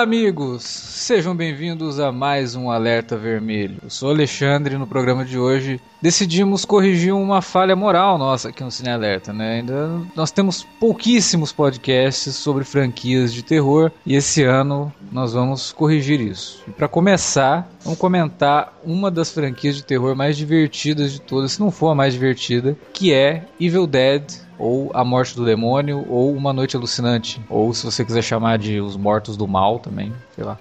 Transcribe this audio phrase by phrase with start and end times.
[0.00, 0.62] Olá, amigos!
[0.62, 3.76] Sejam bem-vindos a mais um Alerta Vermelho.
[3.82, 8.64] Eu sou Alexandre e no programa de hoje decidimos corrigir uma falha moral nossa aqui
[8.64, 9.56] no Cine Alerta, né?
[9.56, 16.18] Ainda nós temos pouquíssimos podcasts sobre franquias de terror e esse ano nós vamos corrigir
[16.18, 16.62] isso.
[16.66, 21.60] E para começar, vamos comentar uma das franquias de terror mais divertidas de todas, se
[21.60, 24.22] não for a mais divertida, que é Evil Dead
[24.60, 28.78] ou A Morte do Demônio, ou Uma Noite Alucinante, ou se você quiser chamar de
[28.78, 30.58] Os Mortos do Mal também, sei lá.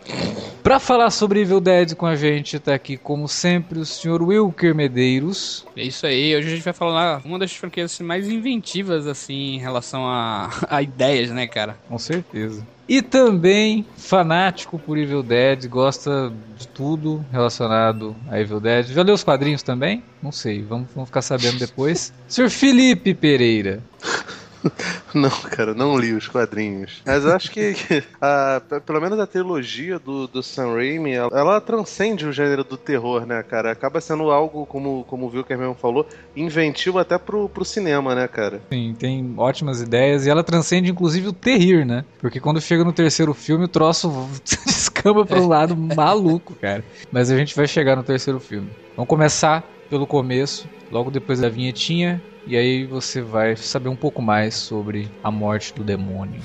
[0.64, 4.74] Pra falar sobre Evil Dead com a gente, tá aqui como sempre o senhor Wilker
[4.74, 5.66] Medeiros.
[5.76, 9.60] É isso aí, hoje a gente vai falar uma das franquias mais inventivas, assim, em
[9.60, 11.78] relação a, a ideias, né, cara?
[11.90, 12.66] Com certeza.
[12.90, 18.88] E também fanático por Evil Dead, gosta de tudo relacionado a Evil Dead.
[18.88, 20.04] Já leu os quadrinhos também?
[20.24, 22.12] Não sei, vamos, vamos ficar sabendo depois.
[22.28, 22.50] Sr.
[22.50, 23.84] Felipe Pereira.
[25.14, 27.02] Não, cara, não li os quadrinhos.
[27.06, 27.74] Mas eu acho que,
[28.22, 32.78] a, pelo menos a trilogia do, do Sam Raimi, ela, ela, transcende o gênero do
[32.78, 33.72] terror, né, cara?
[33.72, 38.28] Acaba sendo algo, como, como o Wilker mesmo falou, inventivo até pro, pro cinema, né,
[38.28, 38.62] cara?
[38.72, 42.06] Sim, tem ótimas ideias e ela transcende inclusive o terrir, né?
[42.20, 46.84] Porque quando chega no terceiro filme, o troço descamba para um lado maluco, cara.
[47.12, 48.70] Mas a gente vai chegar no terceiro filme.
[48.96, 54.24] Vamos começar pelo começo, logo depois da vinhetinha, e aí você vai saber um pouco
[54.24, 56.42] mais sobre a morte do demônio.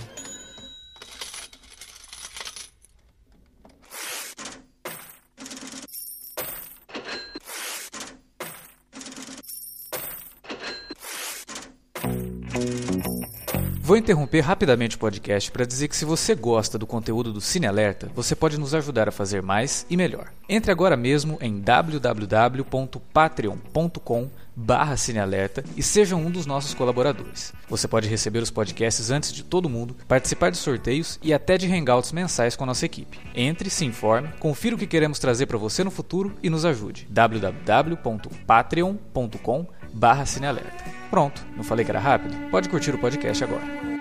[13.80, 17.66] Vou interromper rapidamente o podcast para dizer que se você gosta do conteúdo do Cine
[17.66, 20.30] Alerta, você pode nos ajudar a fazer mais e melhor.
[20.48, 27.52] Entre agora mesmo em www.patreon.com barra Cinealerta e seja um dos nossos colaboradores.
[27.68, 31.72] Você pode receber os podcasts antes de todo mundo, participar de sorteios e até de
[31.72, 33.20] hangouts mensais com a nossa equipe.
[33.34, 37.08] Entre, se informe, confira o que queremos trazer para você no futuro e nos ajude.
[37.10, 40.84] www.patreon.com barra Cinealerta.
[41.10, 42.34] Pronto, não falei que era rápido?
[42.50, 43.93] Pode curtir o podcast agora.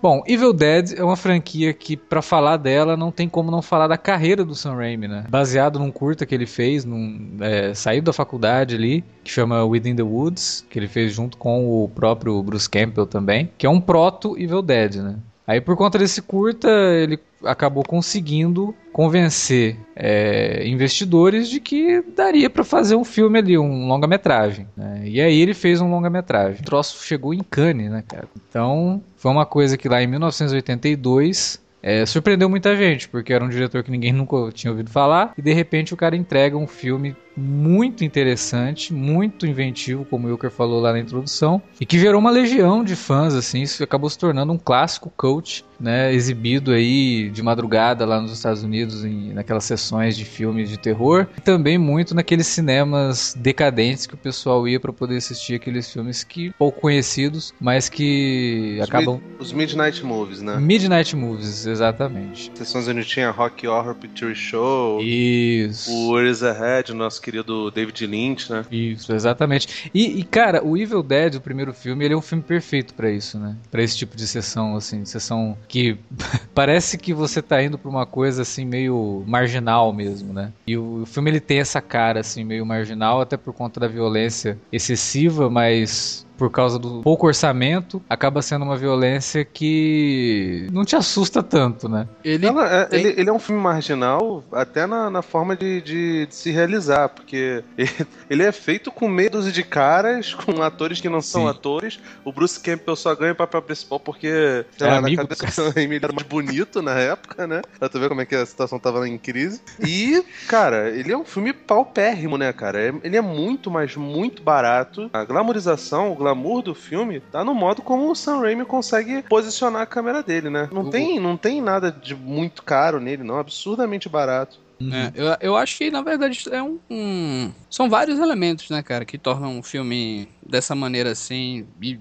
[0.00, 3.88] Bom, Evil Dead é uma franquia que, para falar dela, não tem como não falar
[3.88, 5.24] da carreira do Sam Raimi, né?
[5.28, 9.96] Baseado num curta que ele fez, num, é, saiu da faculdade ali, que chama Within
[9.96, 13.80] the Woods, que ele fez junto com o próprio Bruce Campbell também, que é um
[13.80, 15.16] proto Evil Dead, né?
[15.48, 22.62] Aí por conta desse curta, ele acabou conseguindo convencer é, investidores de que daria para
[22.62, 24.68] fazer um filme ali, um longa-metragem.
[24.76, 25.04] Né?
[25.04, 26.60] E aí ele fez um longa-metragem.
[26.60, 28.28] O troço chegou em Cannes, né, cara?
[28.46, 33.48] Então foi uma coisa que lá em 1982 é, surpreendeu muita gente, porque era um
[33.48, 37.16] diretor que ninguém nunca tinha ouvido falar, e de repente o cara entrega um filme
[37.38, 42.30] muito interessante, muito inventivo, como o Wilker falou lá na introdução, e que gerou uma
[42.30, 47.40] legião de fãs, assim, isso acabou se tornando um clássico cult, né, exibido aí de
[47.42, 52.14] madrugada lá nos Estados Unidos, em, naquelas sessões de filmes de terror, e também muito
[52.14, 57.54] naqueles cinemas decadentes que o pessoal ia para poder assistir aqueles filmes que pouco conhecidos,
[57.60, 59.14] mas que os acabam...
[59.14, 60.56] Mid, os Midnight Movies, né?
[60.56, 62.50] Midnight Movies, exatamente.
[62.54, 65.92] Sessões onde tinha Rock Horror Picture Show, Isso.
[65.92, 68.64] o Where is Ahead, nosso querido David Lynch, né?
[68.70, 69.90] Isso, exatamente.
[69.94, 73.10] E, e, cara, o Evil Dead, o primeiro filme, ele é um filme perfeito para
[73.10, 73.54] isso, né?
[73.70, 75.98] Para esse tipo de sessão, assim, sessão que
[76.54, 80.52] parece que você tá indo pra uma coisa assim meio marginal mesmo, né?
[80.66, 83.88] E o, o filme ele tem essa cara assim meio marginal, até por conta da
[83.88, 90.94] violência excessiva, mas por causa do pouco orçamento, acaba sendo uma violência que não te
[90.94, 92.08] assusta tanto, né?
[92.24, 93.00] Ele, é, tem...
[93.00, 97.08] ele, ele, é um filme marginal até na, na forma de, de, de, se realizar,
[97.08, 97.90] porque ele,
[98.30, 101.48] ele, é feito com medos de caras, com atores que não são Sim.
[101.48, 102.00] atores.
[102.24, 105.96] O Bruce Campbell só ganha o papel principal porque, sei é lá, na cabeça ele
[105.96, 107.62] era mais bonito na época, né?
[107.80, 109.60] Pra tu ver como é que a situação tava em crise.
[109.84, 112.80] E, cara, ele é um filme paupérrimo, né, cara?
[112.80, 115.10] É, ele é muito, mas muito barato.
[115.12, 119.82] A glamorização, o glamour do filme tá no modo como o Sam Raimi consegue posicionar
[119.82, 120.68] a câmera dele, né?
[120.72, 123.38] Não, tem, não tem nada de muito caro nele, não.
[123.38, 124.58] Absurdamente barato.
[124.80, 124.94] Uhum.
[124.94, 129.04] É, eu, eu acho que, na verdade, é um, um, São vários elementos, né, cara,
[129.04, 131.66] que tornam um filme dessa maneira assim.
[131.82, 131.98] E,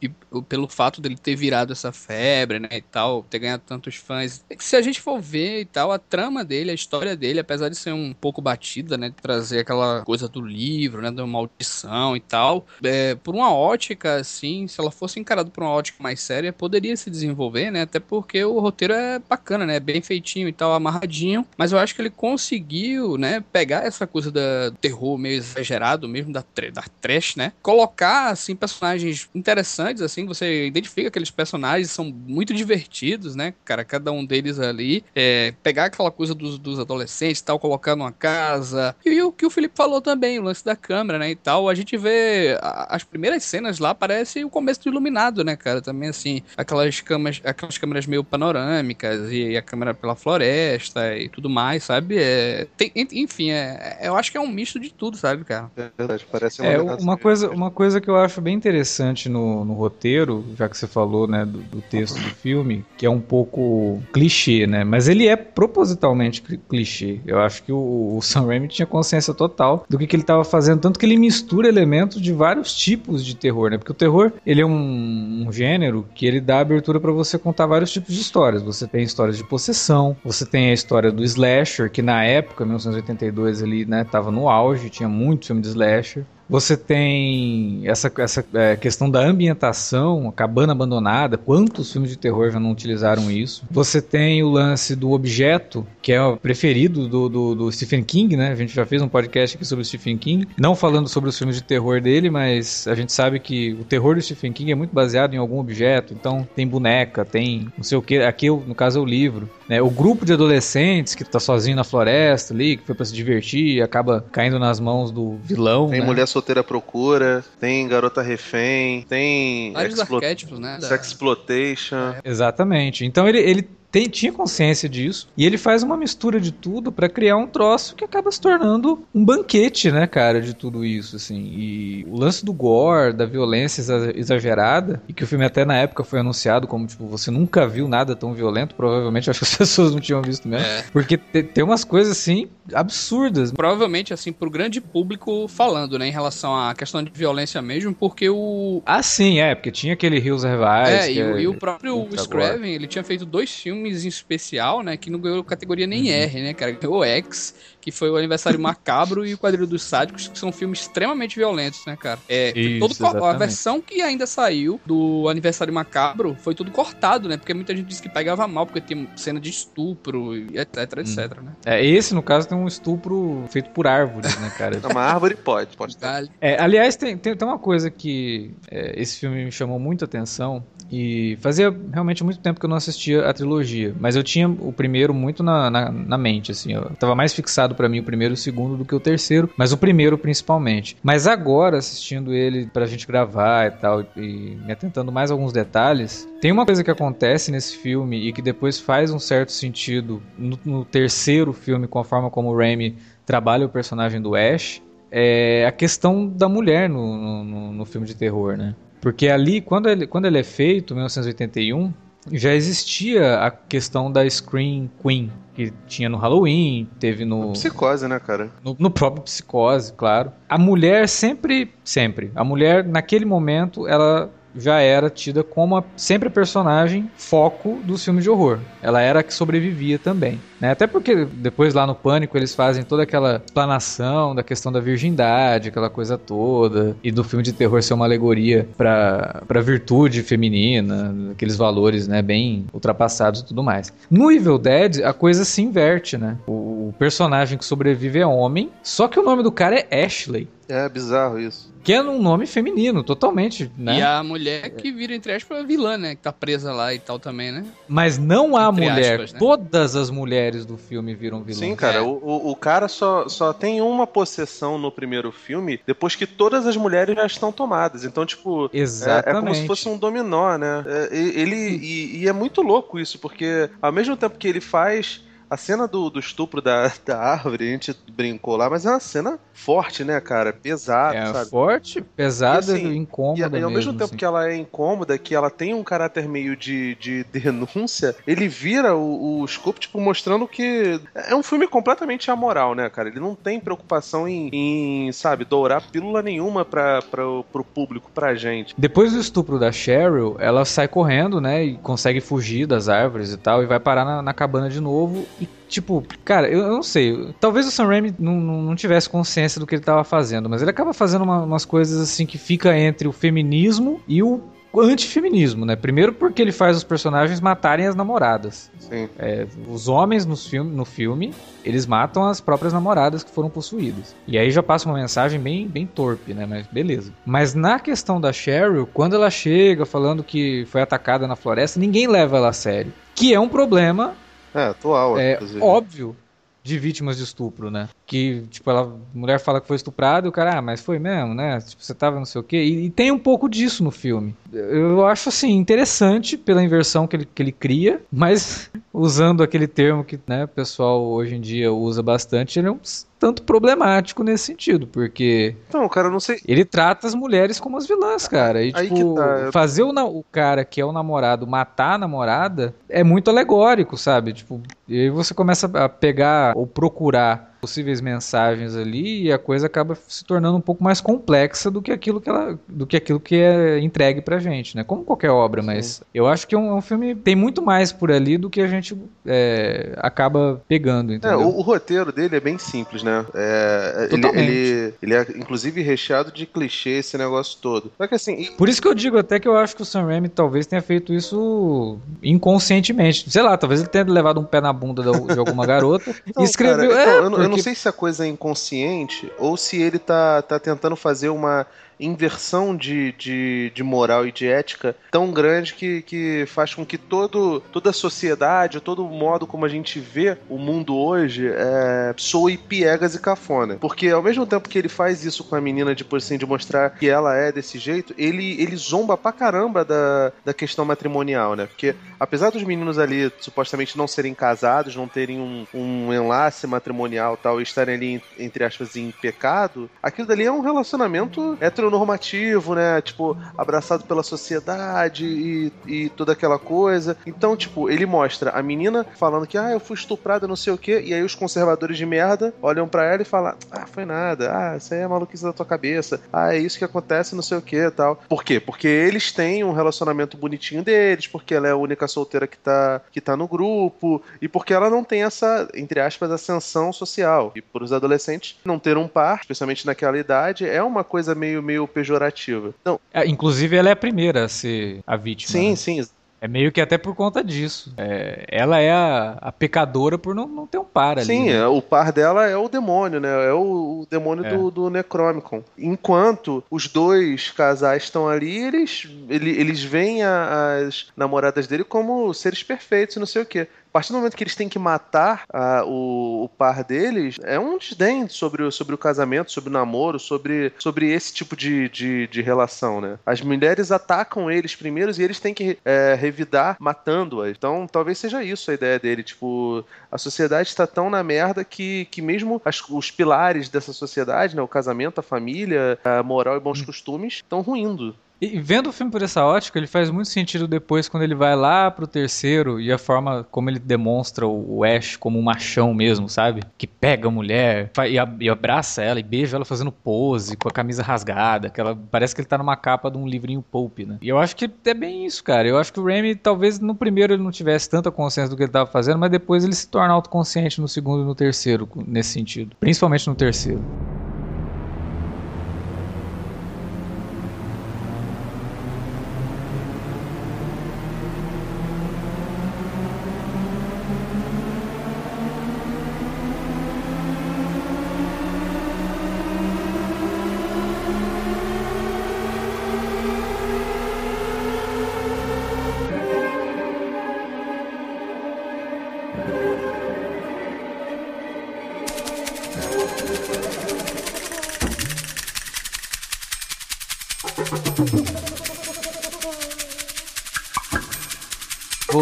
[0.00, 0.08] e
[0.48, 4.44] pelo fato dele ter virado essa febre, né, e tal, ter ganhado tantos fãs.
[4.48, 7.68] É se a gente for ver e tal, a trama dele, a história dele, apesar
[7.68, 12.16] de ser um pouco batida, né, de trazer aquela coisa do livro, né, da maldição
[12.16, 16.20] e tal, é, por uma ótica, assim, se ela fosse encarada por uma ótica mais
[16.20, 20.52] séria, poderia se desenvolver, né, até porque o roteiro é bacana, né, bem feitinho e
[20.52, 24.40] tal, amarradinho, mas eu acho que ele conseguiu, né, pegar essa coisa do
[24.80, 31.08] terror meio exagerado, mesmo da, da trash, né, colocar, assim, personagens interessantes, assim, você identifica
[31.08, 36.34] aqueles personagens, são muito divertidos, né, cara, cada um deles ali, é, pegar aquela coisa
[36.34, 40.42] dos, dos adolescentes tal, colocar numa casa, e o que o Felipe falou também, o
[40.42, 44.44] lance da câmera, né, e tal, a gente vê a, as primeiras cenas lá, parece
[44.44, 49.56] o começo do Iluminado, né, cara, também, assim, aquelas câmeras, aquelas câmeras meio panorâmicas, e
[49.56, 54.36] a câmera pela floresta e tudo mais, sabe, é, tem, enfim, é, eu acho que
[54.36, 55.70] é um misto de tudo, sabe, cara.
[55.76, 59.64] É verdade, parece uma, é, uma coisa, uma coisa que eu acho bem interessante no,
[59.64, 63.20] no roteiro, já que você falou, né, do, do, texto do filme, que é um
[63.20, 64.84] pouco clichê, né?
[64.84, 67.20] Mas ele é propositalmente clichê.
[67.26, 70.44] Eu acho que o, o Sam Raimi tinha consciência total do que, que ele estava
[70.44, 73.78] fazendo, tanto que ele mistura elementos de vários tipos de terror, né?
[73.78, 77.66] Porque o terror, ele é um, um gênero que ele dá abertura para você contar
[77.66, 78.62] vários tipos de histórias.
[78.62, 83.62] Você tem histórias de possessão, você tem a história do slasher, que na época, 1982,
[83.62, 86.24] ele, né, tava no auge, tinha muito filme de slasher.
[86.50, 91.38] Você tem essa, essa é, questão da ambientação, a cabana abandonada.
[91.38, 93.62] Quantos filmes de terror já não utilizaram isso?
[93.70, 98.36] Você tem o lance do objeto, que é o preferido do, do, do, Stephen King,
[98.36, 98.50] né?
[98.50, 100.48] A gente já fez um podcast aqui sobre o Stephen King.
[100.58, 104.16] Não falando sobre os filmes de terror dele, mas a gente sabe que o terror
[104.16, 106.12] do Stephen King é muito baseado em algum objeto.
[106.12, 108.18] Então tem boneca, tem não sei o que.
[108.18, 109.48] Aqui, no caso, é o livro.
[109.70, 109.80] Né?
[109.80, 113.76] O grupo de adolescentes que tá sozinho na floresta ali, que foi pra se divertir
[113.76, 115.88] e acaba caindo nas mãos do vilão.
[115.88, 116.04] Tem né?
[116.04, 119.72] mulher solteira procura, tem garota refém, tem.
[119.72, 120.16] Vários explo...
[120.16, 120.80] arquétipos, né?
[120.80, 121.96] Sexploitation.
[121.96, 122.20] É.
[122.24, 123.04] Exatamente.
[123.06, 127.08] Então ele, ele tem, tinha consciência disso e ele faz uma mistura de tudo para
[127.08, 131.52] criar um troço que acaba se tornando um banquete, né, cara, de tudo isso, assim.
[131.52, 133.82] E o lance do gore, da violência
[134.14, 137.88] exagerada, e que o filme até na época foi anunciado como, tipo, você nunca viu
[137.88, 140.66] nada tão violento, provavelmente acho que as pessoas não tinham visto mesmo.
[140.66, 140.84] É.
[140.92, 143.52] Porque tem umas coisas, assim, absurdas.
[143.52, 148.28] Provavelmente, assim, pro grande público falando, né, em relação à questão de violência mesmo, porque
[148.28, 148.82] o...
[148.86, 150.92] Ah, sim, é, porque tinha aquele Hills Revise.
[150.92, 151.40] É, e, é...
[151.42, 154.96] e, o próprio Scraven, ele tinha feito dois filmes filmes em especial, né?
[154.96, 156.14] Que não ganhou categoria nem uhum.
[156.14, 156.72] R, né, cara?
[156.72, 160.80] Ganhou X, que foi o Aniversário Macabro e o Quadrilho dos Sádicos, que são filmes
[160.80, 162.20] extremamente violentos, né, cara?
[162.28, 167.36] É, Isso, todo, a versão que ainda saiu do Aniversário Macabro foi tudo cortado, né?
[167.36, 171.44] Porque muita gente disse que pegava mal, porque tem cena de estupro, etc, etc, hum.
[171.44, 171.52] né?
[171.64, 174.80] É, esse, no caso, tem um estupro feito por árvores, né, cara?
[174.90, 176.24] uma árvore pode, pode estar.
[176.40, 180.06] É, aliás, tem, tem, tem uma coisa que é, esse filme me chamou muito a
[180.06, 184.48] atenção, e fazia realmente muito tempo que eu não assistia a trilogia, mas eu tinha
[184.48, 188.04] o primeiro muito na, na, na mente, assim, eu tava mais fixado para mim o
[188.04, 190.96] primeiro e o segundo do que o terceiro, mas o primeiro principalmente.
[191.02, 195.52] Mas agora, assistindo ele pra gente gravar e tal, e me atentando mais a alguns
[195.52, 200.22] detalhes, tem uma coisa que acontece nesse filme e que depois faz um certo sentido
[200.38, 204.82] no, no terceiro filme, com a forma como o Raimi trabalha o personagem do Ash,
[205.10, 208.74] é a questão da mulher no, no, no filme de terror, né?
[209.00, 211.92] Porque ali, quando ele, quando ele é feito, 1981,
[212.30, 217.52] já existia a questão da Scream Queen, que tinha no Halloween, teve no.
[217.52, 218.50] Psicose, né, cara?
[218.62, 220.32] No, no, próprio Psicose, claro.
[220.48, 222.30] A mulher sempre, sempre.
[222.34, 228.04] A mulher, naquele momento, ela já era tida como a, sempre a personagem foco dos
[228.04, 228.58] filmes de horror.
[228.82, 230.40] Ela era a que sobrevivia também.
[230.60, 230.70] Né?
[230.70, 235.68] Até porque depois lá no Pânico eles fazem toda aquela explanação da questão da virgindade,
[235.68, 241.14] aquela coisa toda, e do filme de terror ser uma alegoria para a virtude feminina,
[241.32, 243.92] aqueles valores né, bem ultrapassados e tudo mais.
[244.10, 246.36] No Evil Dead a coisa se inverte, né?
[246.46, 246.52] O,
[246.90, 250.48] o personagem que sobrevive é homem, só que o nome do cara é Ashley.
[250.70, 251.68] É bizarro isso.
[251.82, 253.98] Que é um nome feminino, totalmente, né?
[253.98, 256.14] E a mulher que vira, entre aspas, vilã, né?
[256.14, 257.64] Que tá presa lá e tal também, né?
[257.88, 259.14] Mas não a entre mulher.
[259.14, 259.38] Aspas, né?
[259.38, 261.58] Todas as mulheres do filme viram vilã.
[261.58, 261.98] Sim, cara.
[261.98, 262.00] É.
[262.00, 266.76] O, o cara só, só tem uma possessão no primeiro filme depois que todas as
[266.76, 268.04] mulheres já estão tomadas.
[268.04, 268.70] Então, tipo...
[268.72, 269.26] Exatamente.
[269.26, 270.84] É, é como se fosse um dominó, né?
[270.86, 271.56] É, ele...
[271.56, 275.88] E, e é muito louco isso, porque ao mesmo tempo que ele faz a cena
[275.88, 280.04] do, do estupro da, da árvore, a gente brincou lá, mas é uma cena forte,
[280.04, 280.52] né, cara?
[280.52, 281.50] Pesada, é sabe?
[281.50, 283.58] forte, pesada e, assim, incômoda.
[283.58, 284.16] E, e ao mesmo, mesmo tempo assim.
[284.16, 288.94] que ela é incômoda, que ela tem um caráter meio de, de denúncia, ele vira
[288.94, 293.08] o, o scoop, tipo, mostrando que é um filme completamente amoral, né, cara?
[293.08, 298.36] Ele não tem preocupação em, em sabe, dourar pílula nenhuma pra, pra, pro público, pra
[298.36, 298.74] gente.
[298.78, 303.36] Depois do estupro da Cheryl, ela sai correndo, né, e consegue fugir das árvores e
[303.36, 306.82] tal, e vai parar na, na cabana de novo e tipo, cara, eu, eu, não
[306.82, 307.34] sei.
[307.40, 310.60] Talvez o Sam Raimi não, não, não, tivesse consciência do que ele estava fazendo, mas
[310.60, 314.42] ele acaba fazendo uma, umas coisas assim que fica entre o feminismo e o
[314.78, 315.74] antifeminismo, né?
[315.74, 318.70] Primeiro porque ele faz os personagens matarem as namoradas.
[319.18, 324.14] É, os homens no filme, no filme, eles matam as próprias namoradas que foram possuídas.
[324.28, 326.46] E aí já passa uma mensagem bem, bem torpe, né?
[326.46, 327.12] Mas beleza.
[327.26, 332.06] Mas na questão da Cheryl, quando ela chega falando que foi atacada na floresta, ninguém
[332.06, 332.92] leva ela a sério.
[333.14, 334.14] Que é um problema
[334.54, 336.16] é, atual, é óbvio
[336.62, 337.88] de vítimas de estupro, né?
[338.06, 340.98] Que, tipo, ela, a mulher fala que foi estuprada e o cara, ah, mas foi
[340.98, 341.58] mesmo, né?
[341.60, 342.58] Tipo, você tava não sei o quê.
[342.58, 344.36] E, e, tem um pouco disso no filme.
[344.52, 350.04] Eu acho, assim, interessante pela inversão que ele, que ele cria, mas usando aquele termo
[350.04, 352.78] que, né, o pessoal hoje em dia usa bastante, ele é um
[353.20, 355.54] tanto problemático nesse sentido, porque.
[355.72, 356.40] Não, cara, eu não sei.
[356.48, 358.64] Ele trata as mulheres como as vilãs, cara.
[358.64, 359.50] E, Aí tipo, tá.
[359.52, 364.32] fazer o, o cara que é o namorado matar a namorada é muito alegórico, sabe?
[364.32, 369.66] Tipo, e aí você começa a pegar ou procurar possíveis mensagens ali e a coisa
[369.66, 373.20] acaba se tornando um pouco mais complexa do que aquilo que ela, do que aquilo
[373.20, 374.82] que é entregue pra gente, né?
[374.82, 375.66] Como qualquer obra, Sim.
[375.66, 378.48] mas eu acho que é um, é um, filme tem muito mais por ali do
[378.48, 381.40] que a gente é, acaba pegando, entendeu?
[381.40, 383.24] É, o, o, roteiro dele é bem simples, né?
[383.34, 387.92] É, ele, ele, ele, é inclusive recheado de clichê esse negócio todo.
[387.96, 390.06] Só que assim, por isso que eu digo até que eu acho que o Sam
[390.06, 393.30] Raimi talvez tenha feito isso inconscientemente.
[393.30, 396.90] Sei lá, talvez ele tenha levado um pé na bunda de alguma garota e escreveu.
[396.90, 399.98] Cara, então, é, eu, eu, não sei se a coisa é inconsciente ou se ele
[399.98, 401.66] tá, tá tentando fazer uma
[402.00, 406.96] inversão de, de, de moral e de ética tão grande que, que faz com que
[406.96, 412.14] todo, toda a sociedade, todo o modo como a gente vê o mundo hoje é,
[412.16, 413.76] soe piegas e cafona.
[413.76, 416.90] Porque ao mesmo tempo que ele faz isso com a menina, depois assim, de mostrar
[416.90, 421.66] que ela é desse jeito, ele, ele zomba pra caramba da, da questão matrimonial, né?
[421.66, 427.36] Porque apesar dos meninos ali supostamente não serem casados, não terem um, um enlace matrimonial
[427.36, 432.74] tal, e estarem ali, entre aspas, em pecado, aquilo dali é um relacionamento hetero heteronormativo,
[432.74, 433.00] né?
[433.02, 437.16] Tipo, abraçado pela sociedade e, e toda aquela coisa.
[437.26, 440.78] Então, tipo, ele mostra a menina falando que, ah, eu fui estuprada, não sei o
[440.78, 444.50] quê, e aí os conservadores de merda olham para ela e falam, ah, foi nada,
[444.54, 447.58] ah, isso aí é maluquice da tua cabeça, ah, é isso que acontece, não sei
[447.58, 448.20] o que tal.
[448.28, 448.60] Por quê?
[448.60, 453.00] Porque eles têm um relacionamento bonitinho deles, porque ela é a única solteira que tá,
[453.10, 457.52] que tá no grupo, e porque ela não tem essa, entre aspas, ascensão social.
[457.54, 461.62] E para os adolescentes, não ter um par, especialmente naquela idade, é uma coisa meio,
[461.62, 462.74] meio meio pejorativa.
[462.80, 465.52] Então, é, inclusive, ela é a primeira a ser a vítima.
[465.52, 465.76] Sim, né?
[465.76, 466.04] sim.
[466.42, 467.92] É meio que até por conta disso.
[467.98, 471.26] É, ela é a, a, pecadora por não, não ter um par ali.
[471.26, 471.56] Sim, né?
[471.56, 473.28] é, o par dela é o demônio, né?
[473.46, 474.48] É o, o demônio é.
[474.48, 475.62] Do, do Necromicon.
[475.76, 482.32] Enquanto os dois casais estão ali, eles, eles, eles veem a, as namoradas dele como
[482.32, 483.68] seres perfeitos, não sei o quê.
[483.90, 487.58] A partir do momento que eles têm que matar uh, o, o, par deles, é
[487.58, 491.88] um desdém sobre o, sobre o casamento, sobre o namoro, sobre, sobre esse tipo de,
[491.88, 493.18] de, de relação, né?
[493.26, 497.50] As mulheres atacam eles primeiros e eles têm que é, revidar matando-as.
[497.50, 499.24] Então, talvez seja isso a ideia dele.
[499.24, 504.54] Tipo, a sociedade está tão na merda que, que mesmo as, os pilares dessa sociedade,
[504.54, 504.62] né?
[504.62, 506.84] O casamento, a família, a moral e bons hum.
[506.84, 508.14] costumes, estão ruindo.
[508.40, 511.54] E vendo o filme por essa ótica, ele faz muito sentido depois quando ele vai
[511.54, 516.26] lá pro terceiro e a forma como ele demonstra o Ash como um machão mesmo,
[516.26, 516.62] sabe?
[516.78, 517.92] Que pega a mulher
[518.38, 522.34] e abraça ela e beija ela fazendo pose com a camisa rasgada, que ela parece
[522.34, 524.16] que ele tá numa capa de um livrinho Pulp, né?
[524.22, 525.68] E eu acho que é bem isso, cara.
[525.68, 528.62] Eu acho que o Remy talvez no primeiro ele não tivesse tanta consciência do que
[528.62, 532.30] ele tava fazendo, mas depois ele se torna autoconsciente no segundo e no terceiro nesse
[532.30, 533.84] sentido, principalmente no terceiro.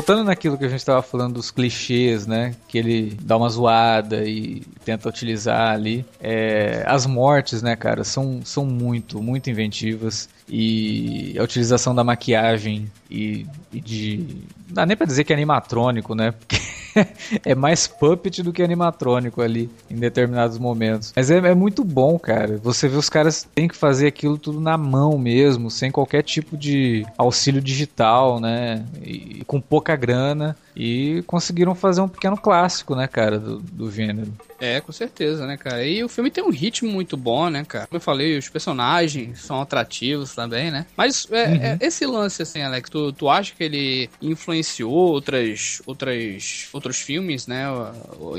[0.08, 2.54] Voltando naquilo que a gente estava falando dos clichês, né?
[2.66, 6.02] Que ele dá uma zoada e tenta utilizar ali.
[6.18, 10.26] É, as mortes, né, cara, são, são muito, muito inventivas.
[10.48, 14.26] E a utilização da maquiagem e, e de.
[14.68, 16.32] Não dá nem pra dizer que é animatrônico, né?
[16.32, 16.58] Porque
[17.44, 21.12] é mais puppet do que animatrônico ali em determinados momentos.
[21.14, 22.58] Mas é, é, muito bom, cara.
[22.58, 26.56] Você vê os caras têm que fazer aquilo tudo na mão mesmo, sem qualquer tipo
[26.56, 28.84] de auxílio digital, né?
[29.02, 30.56] E, com pouca grana.
[30.76, 34.32] E conseguiram fazer um pequeno clássico, né, cara, do, do gênero.
[34.60, 35.84] É, com certeza, né, cara?
[35.84, 37.88] E o filme tem um ritmo muito bom, né, cara?
[37.88, 40.86] Como eu falei, os personagens são atrativos também, né?
[40.96, 41.54] Mas é, uhum.
[41.56, 44.08] é, esse lance, assim, Alex, tu, tu acha que ele
[44.58, 47.64] influenciou outras, outras, outros filmes, né?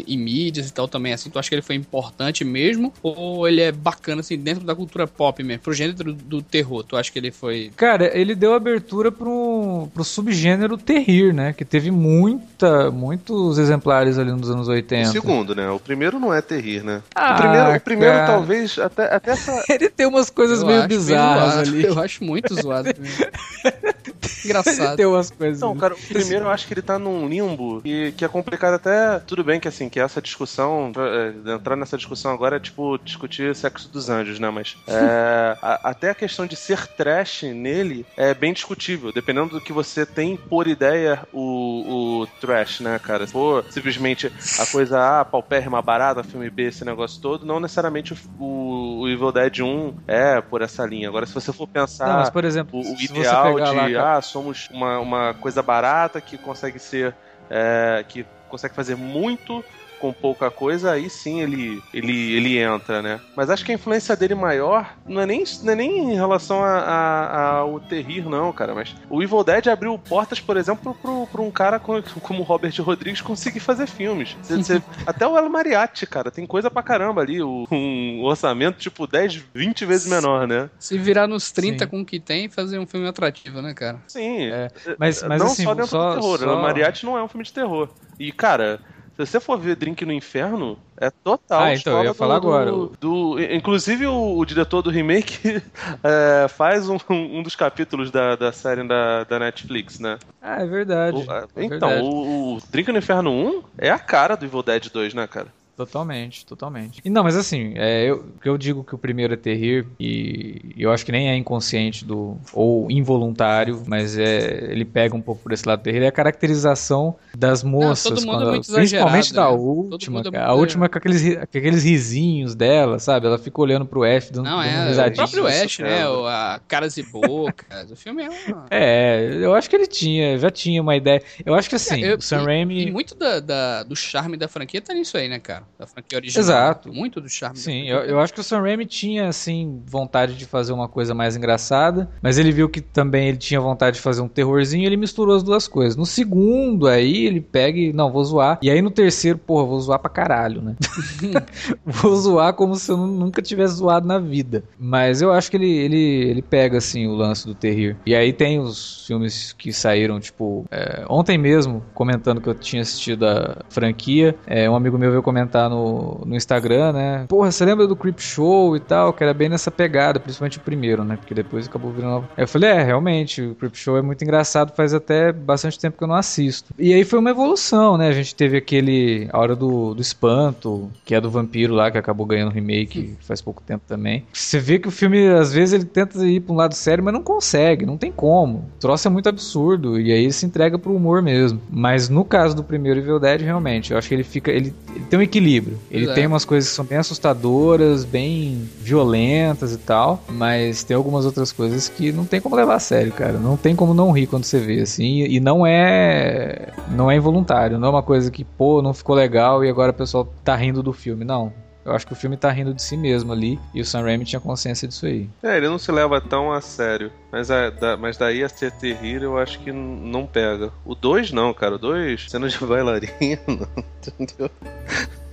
[0.05, 1.29] E mídias e tal também, assim?
[1.29, 2.93] Tu acha que ele foi importante mesmo?
[3.01, 5.63] Ou ele é bacana, assim, dentro da cultura pop mesmo?
[5.63, 7.71] Pro gênero do terror, tu acha que ele foi...
[7.75, 11.53] Cara, ele deu abertura pro, pro subgênero terrir, né?
[11.53, 15.09] Que teve muita, muitos exemplares ali nos anos 80.
[15.09, 15.69] O segundo, né?
[15.69, 17.01] O primeiro não é terrir, né?
[17.15, 19.63] Ah, o primeiro, o primeiro talvez, até, até essa...
[19.69, 21.83] ele tem umas coisas eu meio bizarras ali.
[21.85, 22.89] Eu acho muito zoado
[24.45, 24.95] Engraçado.
[24.95, 25.59] Tem umas coisas.
[25.59, 29.19] Não, cara, primeiro eu acho que ele tá num limbo e que é complicado até.
[29.19, 33.55] Tudo bem que assim, que essa discussão, é, entrar nessa discussão agora é tipo discutir
[33.55, 34.49] sexo dos anjos, né?
[34.49, 39.61] Mas é, a, até a questão de ser trash nele é bem discutível, dependendo do
[39.61, 43.25] que você tem por ideia o, o trash, né, cara?
[43.25, 48.13] Se for simplesmente a coisa A, paupérrima, barata, filme B, esse negócio todo, não necessariamente
[48.39, 51.07] o, o Evil Dead 1 é por essa linha.
[51.07, 54.21] Agora, se você for pensar não, mas, por exemplo, o, o ideal de lá, ah,
[54.21, 57.15] somos uma, uma coisa barata que consegue ser.
[57.49, 59.65] É, que consegue fazer muito
[59.99, 63.19] com pouca coisa, aí sim ele, ele, ele entra, né?
[63.35, 66.63] Mas acho que a influência dele maior não é nem, não é nem em relação
[66.63, 68.73] a, a, ao Terrir, não, cara.
[68.73, 70.95] Mas o Evil Dead abriu portas, por exemplo,
[71.31, 74.35] para um cara como, como Robert Rodrigues conseguir fazer filmes.
[74.41, 77.41] Você, você, até o El Mariachi, cara, tem coisa pra caramba ali.
[77.41, 80.69] O, um orçamento tipo 10, 20 vezes menor, né?
[80.79, 81.89] Se virar nos 30 sim.
[81.89, 83.99] com o que tem, fazer um filme atrativo, né, cara?
[84.07, 84.45] Sim.
[84.45, 84.69] É.
[84.97, 86.39] Mas, mas, não assim, só dentro só, do terror.
[86.39, 86.45] Só...
[86.45, 87.89] El Mariachi não é um filme de terror.
[88.19, 88.79] E, cara,
[89.25, 91.63] se você for ver Drink no Inferno, é total.
[91.63, 92.71] Ah, então, eu ia falar do, agora.
[92.99, 95.61] Do, inclusive, o, o, diretor do remake
[96.03, 100.17] é, faz um, um, dos capítulos da, da série da, da Netflix, né?
[100.41, 101.17] Ah, é verdade.
[101.17, 102.01] O, é então, verdade.
[102.03, 105.47] O, o Drink no Inferno 1 é a cara do Evil Dead 2, né, cara?
[105.79, 107.01] Totalmente, totalmente.
[107.05, 110.91] E não, mas assim, é, eu, eu digo que o primeiro é terrir, e eu
[110.91, 115.53] acho que nem é inconsciente do ou involuntário, mas é ele pega um pouco por
[115.53, 119.55] esse lado terrir, é a caracterização das moças, não, quando, é principalmente da né?
[119.55, 123.27] última, é a última com aqueles, com aqueles risinhos dela, sabe?
[123.27, 126.03] Ela fica olhando pro Ash dando, não, é, dando o próprio Ash, né?
[126.27, 127.89] A caras e bocas.
[127.89, 128.65] o filme é uma...
[128.69, 131.23] É, eu acho que ele tinha, já tinha uma ideia.
[131.45, 132.87] Eu acho que assim, é, eu, o Sam e, Raimi...
[132.87, 135.68] E muito da, da, do charme da franquia tá nisso aí, né, cara?
[135.77, 136.43] Da franquia original.
[136.43, 136.93] Exato.
[136.93, 137.57] Muito do charme.
[137.57, 141.13] Sim, eu, eu, acho que o Sam Raimi tinha, assim, vontade de fazer uma coisa
[141.13, 144.85] mais engraçada, mas ele viu que também ele tinha vontade de fazer um terrorzinho e
[144.85, 145.95] ele misturou as duas coisas.
[145.95, 148.59] No segundo, aí, ele pega e, não, vou zoar.
[148.61, 150.75] E aí no terceiro, porra, vou zoar pra caralho, né?
[151.85, 154.63] vou zoar como se eu nunca tivesse zoado na vida.
[154.77, 157.95] Mas eu acho que ele, ele, ele pega, assim, o lance do terror.
[158.05, 162.81] E aí tem os filmes que saíram, tipo, é, ontem mesmo, comentando que eu tinha
[162.81, 167.25] assistido a franquia, é, um amigo meu veio comentar no no, Instagram, né?
[167.27, 169.13] Porra, você lembra do Creep Show e tal?
[169.13, 171.17] Que era bem nessa pegada, principalmente o primeiro, né?
[171.17, 172.27] Porque depois acabou virando.
[172.35, 175.97] Aí eu falei, é, realmente, o Creep Show é muito engraçado, faz até bastante tempo
[175.97, 176.73] que eu não assisto.
[176.77, 178.07] E aí foi uma evolução, né?
[178.07, 179.27] A gente teve aquele.
[179.31, 183.41] A Hora do, do Espanto, que é do vampiro lá, que acabou ganhando remake faz
[183.41, 184.25] pouco tempo também.
[184.33, 187.13] Você vê que o filme, às vezes, ele tenta ir pra um lado sério, mas
[187.13, 188.69] não consegue, não tem como.
[188.75, 191.61] O troço é muito absurdo, e aí se entrega pro humor mesmo.
[191.69, 194.51] Mas no caso do primeiro Evil Dead, realmente, eu acho que ele fica.
[194.51, 195.48] Ele, ele tem um equilíbrio.
[195.89, 196.13] Ele é.
[196.13, 201.51] tem umas coisas que são bem assustadoras, bem violentas e tal, mas tem algumas outras
[201.51, 203.33] coisas que não tem como levar a sério, cara.
[203.33, 207.79] Não tem como não rir quando você vê, assim, e não é não é involuntário,
[207.79, 210.83] não é uma coisa que, pô, não ficou legal e agora o pessoal tá rindo
[210.83, 211.51] do filme, não.
[211.89, 213.59] Eu acho que o filme tá rindo de si mesmo ali.
[213.73, 215.27] E o Sam Raimi tinha consciência disso aí.
[215.41, 217.11] É, ele não se leva tão a sério.
[217.31, 220.71] Mas, a, da, mas daí a ser terrível eu acho que não pega.
[220.85, 221.75] O 2 não, cara.
[221.75, 224.51] O 2, cena de bailarina, entendeu?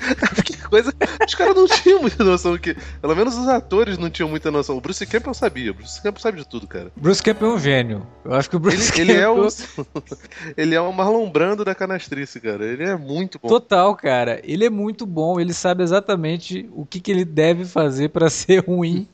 [0.35, 0.93] Porque Coisa,
[1.27, 2.77] os caras não tinham muita noção que.
[3.01, 4.77] Pelo menos os atores não tinham muita noção.
[4.77, 5.71] O Bruce Campbell sabia.
[5.71, 6.91] O Bruce Campbell sabe de tudo, cara.
[6.97, 8.07] Bruce Campbell é um gênio.
[8.25, 9.47] Eu acho que o Bruce ele, ele é Campbell...
[9.47, 9.87] o.
[10.57, 12.65] ele é o Marlon Brando da canastrice, cara.
[12.65, 13.49] Ele é muito bom.
[13.49, 14.41] Total, cara.
[14.45, 15.39] Ele é muito bom.
[15.39, 19.09] Ele sabe exatamente o que, que ele deve fazer pra ser ruim.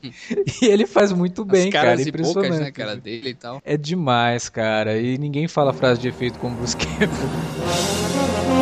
[0.61, 1.87] e ele faz muito bem, As cara.
[1.89, 2.49] caras e Impressionante.
[2.49, 3.61] bocas, né, cara, dele e tal.
[3.63, 4.97] É demais, cara.
[4.97, 8.52] E ninguém fala frase de efeito como Bruce Campbell.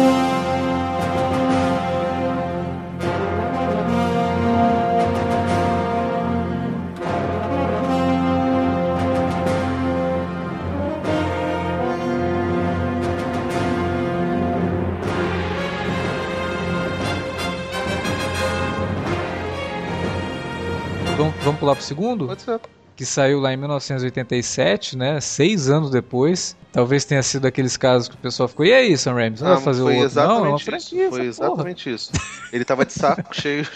[21.61, 22.25] Pro segundo?
[22.25, 22.59] Pode ser.
[23.01, 25.19] Que saiu lá em 1987, né?
[25.19, 26.55] Seis anos depois.
[26.71, 29.51] Talvez tenha sido aqueles casos que o pessoal ficou, e aí, Sam Raimi, você não
[29.51, 30.15] Ah, vai fazer o outro?
[30.15, 31.09] Não, é uma exatamente franquia.
[31.09, 31.51] Foi essa porra.
[31.51, 32.11] exatamente isso.
[32.53, 33.67] Ele tava de saco cheio.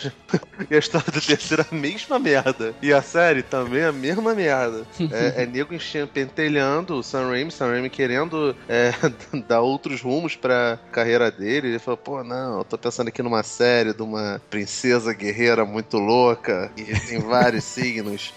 [0.70, 2.74] E a história do terceiro é a mesma merda.
[2.82, 4.86] E a série também é a mesma merda.
[5.12, 8.92] É, é nego enchendo, pentelhando o Sam Raimi, Sam Raimi querendo é,
[9.48, 11.68] dar outros rumos pra carreira dele.
[11.68, 15.98] Ele falou, pô, não, eu tô pensando aqui numa série de uma princesa guerreira muito
[15.98, 16.72] louca.
[16.78, 18.34] E tem vários signos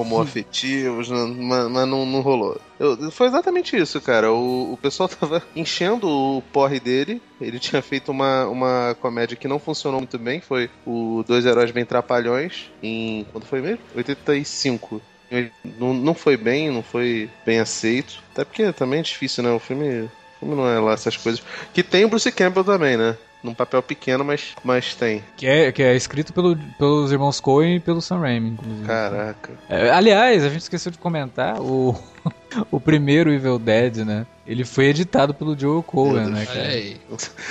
[0.00, 2.60] homoafetivos, né, mas, mas não, não rolou.
[2.78, 4.32] Eu- foi exatamente isso, cara.
[4.32, 7.20] O, o pessoal tava enchendo o porre dele.
[7.40, 10.40] Ele tinha feito uma, uma comédia que não funcionou muito bem.
[10.40, 12.70] Foi o Dois Heróis Bem Trapalhões.
[12.82, 13.26] Em.
[13.32, 13.80] Quando foi mesmo?
[13.94, 15.00] 85.
[15.30, 18.22] E Não, não foi bem, não foi bem aceito.
[18.32, 19.50] Até porque também é difícil, né?
[19.50, 21.42] O filme, o filme não é lá essas coisas.
[21.72, 23.16] Que tem o Bruce Campbell também, né?
[23.44, 25.22] Num papel pequeno, mas, mas tem.
[25.36, 28.86] Que é, que é escrito pelo, pelos irmãos Coen e pelo Sam Raimi, inclusive.
[28.86, 29.52] Caraca.
[29.68, 31.94] É, aliás, a gente esqueceu de comentar, o,
[32.72, 34.26] o primeiro Evil Dead, né?
[34.46, 36.60] Ele foi editado pelo Joel Coen, né, cara?
[36.60, 36.96] aí.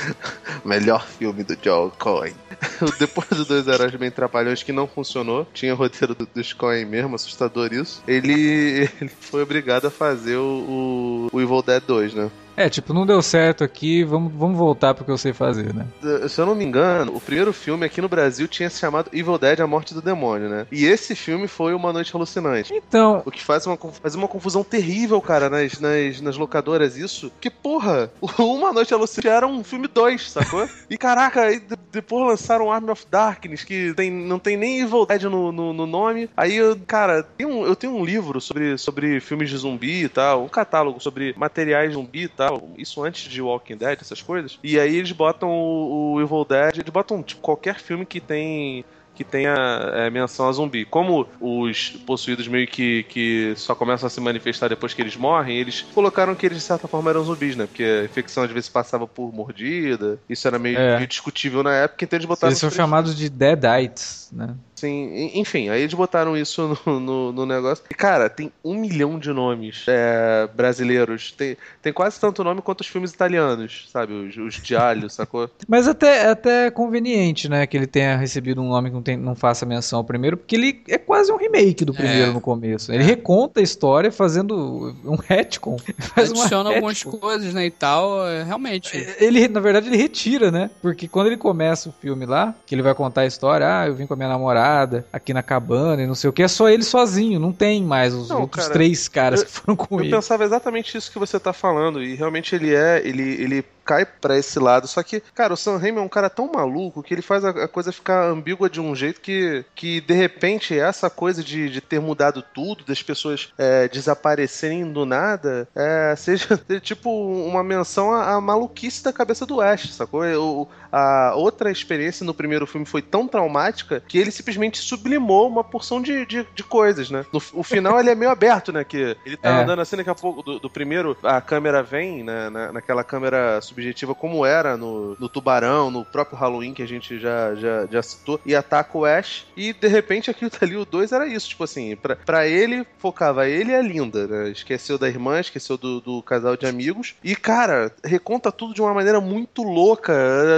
[0.65, 2.33] Melhor filme do Joel Coen.
[2.99, 6.85] Depois do Dois Heróis Bem Trapalhões, que não funcionou, tinha o roteiro do, dos Coen
[6.85, 8.03] mesmo, assustador isso.
[8.07, 12.31] Ele, ele foi obrigado a fazer o, o, o Evil Dead 2, né?
[12.55, 15.87] É, tipo, não deu certo aqui, vamos, vamos voltar pro que eu sei fazer, né?
[16.29, 19.37] Se eu não me engano, o primeiro filme aqui no Brasil tinha se chamado Evil
[19.37, 20.67] Dead A Morte do Demônio, né?
[20.71, 22.73] E esse filme foi Uma Noite Alucinante.
[22.73, 27.31] Então, O que faz uma, faz uma confusão terrível, cara, nas, nas, nas locadoras, isso.
[27.41, 30.67] Que, porra, Uma Noite Alucinante era um filme 2, sacou?
[30.89, 31.61] e caraca, aí
[31.91, 35.87] depois lançaram Army of Darkness, que tem, não tem nem Evil Dead no, no, no
[35.87, 36.29] nome.
[36.37, 40.09] Aí, eu, cara, tem um, eu tenho um livro sobre, sobre filmes de zumbi e
[40.09, 42.42] tal, um catálogo sobre materiais zumbi e tal.
[42.77, 44.59] Isso antes de Walking Dead, essas coisas.
[44.63, 48.83] E aí eles botam o, o Evil Dead, eles botam tipo, qualquer filme que tem
[49.15, 49.53] que tenha
[49.93, 50.85] é, menção a zumbi.
[50.85, 55.57] Como os possuídos meio que, que só começam a se manifestar depois que eles morrem,
[55.57, 57.67] eles colocaram que eles de certa forma eram zumbis, né?
[57.67, 60.95] Porque a infecção às vezes passava por mordida, isso era meio, É.
[60.95, 62.49] meio discutível na época, então eles botaram.
[62.51, 64.55] eles são três chamados de Deadites, né?
[64.75, 67.83] Sim, en- enfim, aí eles botaram isso no, no, no negócio.
[67.89, 71.31] E, cara, tem um milhão de nomes é, brasileiros.
[71.31, 74.11] Tem, tem quase tanto nome quanto os filmes italianos, sabe?
[74.13, 74.61] Os, os
[75.13, 75.49] sacou?
[75.67, 79.35] Mas até, até conveniente, né, que ele tenha recebido um nome que não, tem, não
[79.35, 82.33] faça menção ao primeiro, porque ele é quase um remake do primeiro É.
[82.33, 82.91] no começo.
[82.91, 85.77] Ele reconta a história fazendo um retcon.
[85.87, 87.17] Ele Faz uma Adiciona algumas retcon.
[87.19, 88.97] coisas, né, e tal, é, realmente.
[89.19, 90.69] Ele, na verdade, ele retira, né?
[90.81, 93.95] Porque quando ele começa o filme lá, que ele vai contar a história, ah, eu
[93.95, 96.69] vim com a minha namorada aqui na cabana e não sei o que, é só
[96.69, 99.95] ele sozinho, não tem mais os Não, outros cara, três caras eu- que foram com
[99.95, 100.11] Eu ele.
[100.15, 104.37] pensava exatamente isso que você tá falando, e realmente ele é, ele, ele cai pra
[104.37, 104.87] esse lado.
[104.87, 107.49] Só que, cara, o Sam Raimi é um cara tão maluco que ele faz a,
[107.49, 111.81] a coisa ficar ambígua de um jeito que, que de repente, essa coisa de, de
[111.81, 118.33] ter mudado tudo, das pessoas é, desaparecerem do nada, é, seja tipo uma menção à,
[118.35, 120.23] à maluquice da cabeça do Ash, sacou?
[120.23, 125.63] O, a outra experiência no primeiro filme foi tão traumática que ele simplesmente sublimou uma
[125.63, 127.25] porção de, de, de coisas, né?
[127.33, 128.83] No, o final ele é meio aberto, né?
[128.83, 129.63] Que ele tá É.
[129.63, 130.43] andando assim daqui a pouco.
[130.43, 135.27] Do, do primeiro, a câmera vem, né, na, naquela câmera subjetiva, como era no, no
[135.27, 139.45] Tubarão, no próprio Halloween que a gente já, já, já citou, e ataca o Ash.
[139.57, 141.49] E de repente aquilo dali, o 2 era isso.
[141.49, 144.49] Tipo assim, pra, pra ele, focava ele e a Linda, né?
[144.49, 147.15] Esqueceu da irmã, esqueceu do, do casal de amigos.
[147.23, 150.13] E, cara, reconta tudo de uma maneira muito louca.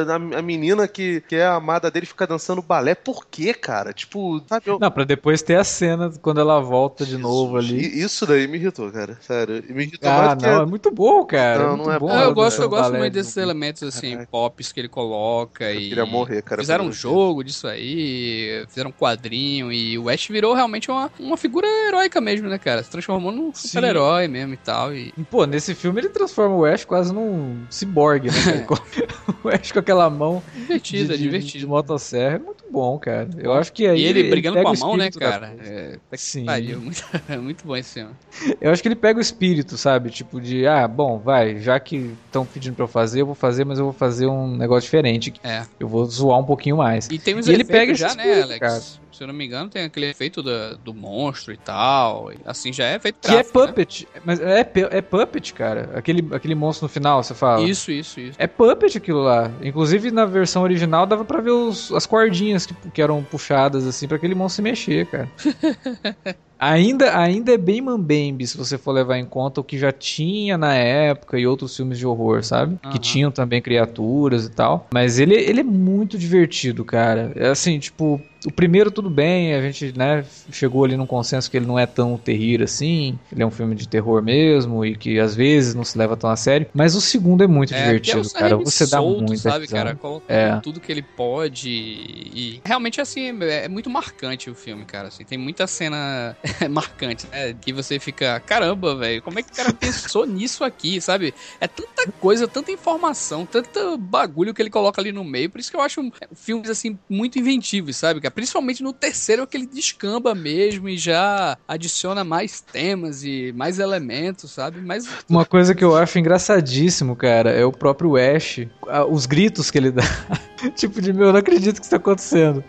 [0.08, 2.96] A, a menina que, que é a amada dele fica dançando balé.
[2.96, 3.94] Por quê, cara?
[3.94, 4.68] Tipo, sabe?
[4.68, 8.00] eu- Não, pra depois ter a cena quando ela volta de novo ali.
[8.02, 9.18] Isso daí me irritou, cara.
[9.22, 9.64] Sério.
[9.70, 11.64] Me irritou Ah, mais do que não, é muito bom, cara.
[11.64, 12.10] Não, é muito não é bom.
[12.10, 13.00] Ah, eu gosto, eu gosto balé.
[13.06, 14.30] Muito desses elementos, assim, Caraca.
[14.32, 15.72] pops que ele coloca.
[15.72, 16.62] Eu e queria morrer, cara.
[16.62, 21.38] Fizeram um jogo disso aí, fizeram um quadrinho, e o Ash virou realmente uma, uma
[21.38, 22.84] figura heróica mesmo, né, cara?
[22.84, 24.94] Se transformou num super-herói mesmo e tal.
[24.94, 25.14] E...
[25.30, 28.66] Pô, nesse filme ele transforma o Ash quase num ciborgue, né?
[29.44, 30.42] o Ash com aquela mão.
[30.54, 31.60] Divertida, divertida.
[31.60, 33.30] De motosserra é muito bom, cara.
[33.38, 34.02] Eu acho que aí.
[34.02, 35.56] E ele, ele brigando com a mão, né, cara?
[35.60, 36.46] É, Sim.
[36.46, 37.04] Pariu, muito,
[37.42, 38.14] muito bom esse filme.
[38.60, 40.10] Eu acho que ele pega o espírito, sabe?
[40.10, 43.78] Tipo de, ah, bom, vai, já que estão pedindo pra fazer, eu vou fazer, mas
[43.78, 45.34] eu vou fazer um negócio diferente.
[45.44, 45.64] É.
[45.78, 47.10] Eu vou zoar um pouquinho mais.
[47.12, 48.60] E tem uns e ele pega já, né, Alex?
[48.60, 48.82] Cara.
[49.16, 52.32] Se eu não me engano, tem aquele efeito do, do monstro e tal.
[52.46, 54.08] assim, já é feito Que é gráfico, é puppet.
[54.14, 54.22] Né?
[54.26, 55.90] Mas é, é puppet, cara.
[55.96, 57.64] Aquele, aquele monstro no final, você fala.
[57.64, 58.38] Isso, isso, isso.
[58.38, 59.50] É puppet aquilo lá.
[59.62, 64.08] Inclusive, na versão original, dava pra ver os, as cordinhas que, que eram puxadas, assim,
[64.08, 65.30] para aquele monstro se mexer, cara.
[66.58, 70.58] Ainda, ainda é bem mambembe se você for levar em conta o que já tinha
[70.58, 72.78] na época e outros filmes de horror, sabe?
[72.84, 72.92] Uhum.
[72.92, 74.88] Que tinham também criaturas e tal.
[74.94, 77.34] Mas ele, ele é muito divertido, cara.
[77.36, 81.58] É assim, tipo, o primeiro tudo bem, a gente, né, chegou ali num consenso que
[81.58, 85.20] ele não é tão terrível assim, ele é um filme de terror mesmo e que
[85.20, 88.28] às vezes não se leva tão a sério, mas o segundo é muito é, divertido,
[88.36, 90.60] é cara, você dá muito, sabe, cara, colocando é.
[90.62, 95.38] tudo que ele pode e realmente assim, é muito marcante o filme, cara, assim, tem
[95.38, 96.36] muita cena
[96.70, 101.00] marcante, né, que você fica, caramba, velho, como é que o cara pensou nisso aqui,
[101.02, 101.34] sabe?
[101.60, 105.70] É tanta coisa, tanta informação, tanto bagulho que ele coloca ali no meio, por isso
[105.70, 108.22] que eu acho filmes assim muito inventivos, sabe?
[108.30, 114.52] Principalmente no terceiro, que ele descamba mesmo e já adiciona mais temas e mais elementos,
[114.52, 114.82] sabe?
[114.82, 115.08] Mas...
[115.30, 118.68] Uma coisa que eu acho engraçadíssimo, cara, é o próprio Ash.
[119.10, 120.04] Os gritos que ele dá.
[120.76, 122.64] tipo de, meu, eu não acredito que isso tá acontecendo.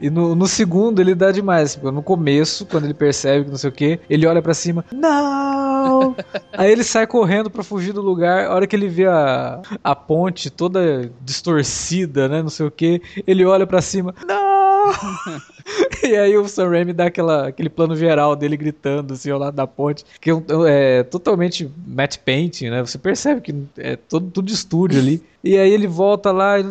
[0.00, 1.74] E no, no segundo ele dá demais.
[1.74, 4.84] Tipo, no começo, quando ele percebe que não sei o que, ele olha para cima,
[4.92, 6.14] não!
[6.52, 8.46] Aí ele sai correndo para fugir do lugar.
[8.46, 12.42] A hora que ele vê a, a ponte toda distorcida, né?
[12.42, 14.57] Não sei o que, ele olha para cima, não!
[16.02, 19.54] e aí o Sam Raimi dá aquela, aquele plano geral dele gritando assim ao lado
[19.54, 20.34] da ponte, que é,
[20.66, 22.80] é totalmente matte painting, né?
[22.80, 25.22] Você percebe que é todo, tudo de estúdio ali.
[25.48, 26.64] E aí ele volta lá e,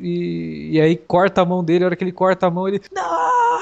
[0.00, 1.84] e, e, aí corta a mão dele.
[1.84, 2.80] A hora que ele corta a mão, ele.
[2.90, 3.52] Não!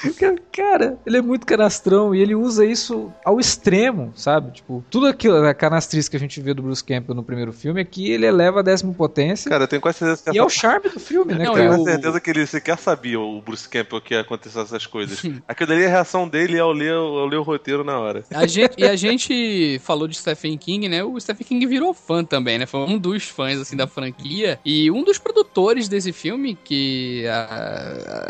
[0.52, 4.52] Cara, ele é muito canastrão e ele usa isso ao extremo, sabe?
[4.52, 7.80] Tipo, tudo aquilo, a canastriz que a gente vê do Bruce Campbell no primeiro filme
[7.80, 9.50] é que ele eleva a décima potência.
[9.50, 10.38] Cara, eu tenho quase certeza que E essa...
[10.38, 11.66] é o charme do filme, né, Não, cara?
[11.66, 15.22] Eu tenho certeza que ele sequer sabia, o Bruce Campbell, que ia acontecer essas coisas.
[15.46, 18.24] Aquilo ali é a reação dele ao ler, ao ler o roteiro na hora.
[18.30, 21.04] A gente, e a gente falou de Stephen King, né?
[21.04, 22.66] O Stephen King virou fã também, né?
[22.66, 24.19] Foi um dos fãs, assim, da franquia
[24.64, 27.24] E um dos produtores desse filme, que,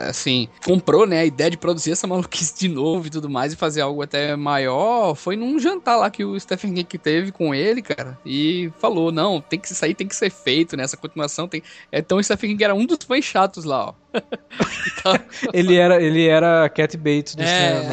[0.09, 3.57] assim, comprou, né, a ideia de produzir essa maluquice de novo e tudo mais, e
[3.57, 7.83] fazer algo até maior, foi num jantar lá que o Stephen King teve com ele,
[7.83, 11.63] cara, e falou, não, tem que sair, tem que ser feito, né, essa continuação tem...
[11.93, 14.00] Então o Stephen King era um dos fãs chatos lá, ó.
[15.53, 17.91] Ele era ele era Cat Bates do é.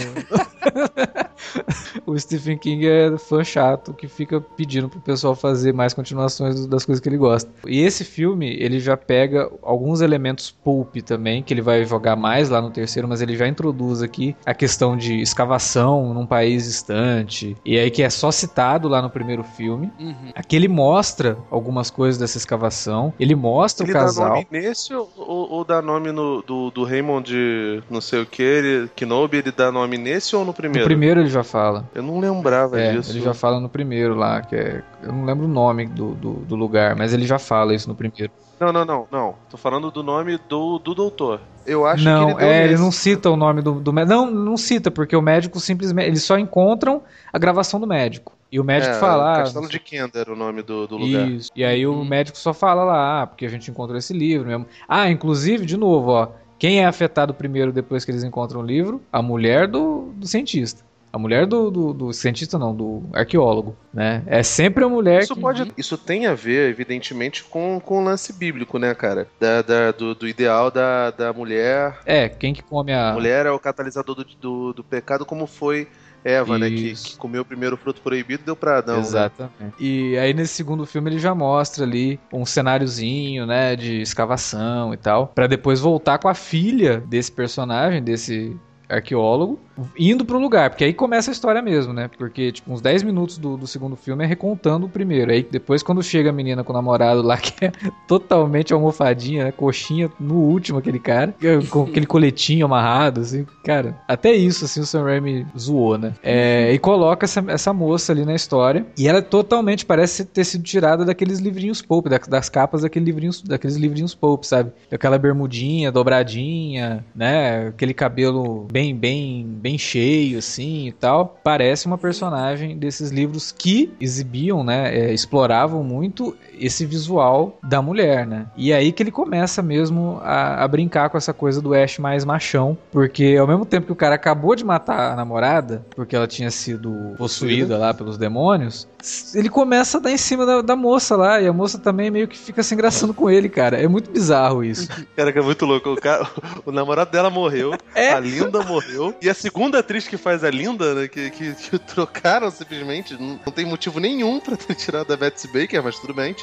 [2.06, 6.86] o Stephen King é fã chato que fica pedindo pro pessoal fazer mais continuações das
[6.86, 7.50] coisas que ele gosta.
[7.66, 12.50] E esse filme, ele já pega alguns elementos pulp também, que ele vai jogar mais
[12.50, 17.56] lá no terceiro, mas ele já introduz aqui a questão de escavação num país distante.
[17.66, 19.92] E aí que é só citado lá no primeiro filme.
[20.00, 20.32] Uhum.
[20.36, 23.14] Aqui ele mostra algumas coisas dessa escavação.
[23.20, 24.30] Ele mostra ele o casal.
[24.30, 28.42] Dá nome nesse ou, ou dá nome no, do, do Raymond não sei o que,
[28.42, 30.82] ele, Kenobi, ele dá nome nesse ou no primeiro?
[30.82, 31.90] No primeiro ele já fala.
[31.94, 33.12] Eu não lembrava é, disso.
[33.12, 34.84] Ele já fala no primeiro lá, que é.
[35.04, 37.96] Eu não lembro o nome do, do, do lugar, mas ele já fala isso no
[37.96, 38.32] primeiro.
[38.60, 39.36] Não, não, não, não.
[39.50, 41.40] Tô falando do nome do, do doutor.
[41.66, 44.16] Eu acho não, que ele é, ele não cita o nome do, do médico.
[44.16, 46.08] Não, não cita, porque o médico simplesmente.
[46.08, 48.37] Eles só encontram a gravação do médico.
[48.52, 49.34] E o médico é, fala.
[49.34, 51.30] Ah, Castelo de Kenda era o nome do, do lugar.
[51.30, 51.52] Isso.
[51.56, 52.06] E aí o uhum.
[52.06, 54.66] médico só fala lá, ah, porque a gente encontrou esse livro mesmo.
[54.88, 56.30] Ah, inclusive, de novo, ó.
[56.58, 59.02] Quem é afetado primeiro depois que eles encontram o livro?
[59.12, 60.88] A mulher do, do cientista.
[61.14, 64.24] A mulher do, do, do, cientista, não, do arqueólogo, né?
[64.28, 65.42] É sempre a mulher isso que...
[65.42, 69.28] Pode, isso tem a ver, evidentemente, com, com o lance bíblico, né, cara?
[69.40, 71.98] Da, da do, do, ideal da, da mulher...
[72.06, 73.12] É, quem que come a...
[73.12, 75.88] A mulher é o catalisador do, do, do pecado, como foi
[76.24, 76.70] Eva, né?
[76.70, 78.96] Que, que, comeu o primeiro fruto proibido deu pra Adão.
[78.96, 79.02] Né?
[79.02, 79.54] Exatamente.
[79.60, 79.74] Né?
[79.80, 83.76] E aí nesse segundo filme ele já mostra ali um cenáriozinho, né?
[83.76, 85.28] De escavação e tal.
[85.28, 88.56] para depois voltar com a filha desse personagem, desse
[88.90, 89.60] arqueólogo,
[89.98, 92.10] indo pro lugar, porque aí começa a história mesmo, né?
[92.18, 95.32] Porque, tipo, uns 10 minutos do, do segundo filme é recontando o primeiro.
[95.32, 97.72] Aí depois, quando chega a menina com o namorado lá, que é
[98.08, 99.52] totalmente almofadinha, né?
[99.52, 101.34] coxinha, no último, aquele cara,
[101.70, 106.14] com aquele coletinho amarrado, assim, cara, até isso, assim, o Sam Raimi zoou, né?
[106.24, 110.64] É, e coloca essa, essa moça ali na história, e ela totalmente parece ter sido
[110.64, 114.72] tirada daqueles livrinhos pulp, das, das capas daquele livrinhos, daqueles livrinhos pulp, sabe?
[114.92, 117.68] Aquela bermudinha, dobradinha, né?
[117.68, 121.40] Aquele cabelo bem, bem, bem cheio, assim, e tal.
[121.44, 124.96] Parece uma personagem desses livros que exibiam, né?
[124.96, 128.48] É, exploravam muito esse visual da mulher, né?
[128.56, 132.26] E aí que ele começa mesmo a, a, brincar com essa coisa do Ash mais
[132.26, 136.28] machão, porque ao mesmo tempo que o cara acabou de matar a namorada, porque ela
[136.28, 138.88] tinha sido possuída lá pelos demônios,
[139.34, 142.28] ele começa a dar em cima da, da moça lá, e a moça também meio
[142.28, 143.82] que fica se engraçando com ele, cara.
[143.82, 144.88] É muito bizarro isso.
[145.16, 145.92] Cara, que é muito louco.
[145.92, 146.30] O, cara,
[146.66, 148.12] o namorado dela morreu, é?
[148.12, 151.80] a Linda morreu, e a segunda atriz que faz a Linda, né, que, que, que
[151.80, 156.14] trocaram simplesmente, não, não, tem motivo nenhum pra ter tirado a Betsy Baker, mas tudo
[156.14, 156.34] bem,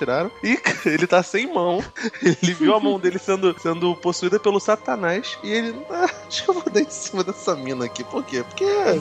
[0.43, 1.83] E ele tá sem mão.
[2.23, 6.51] Ele viu a mão dele sendo, sendo possuída pelo Satanás, e ele, ah, acho que
[6.51, 8.05] eu vou dar em cima dessa mina aqui.
[8.05, 8.43] Por quê?
[8.43, 8.99] Porque é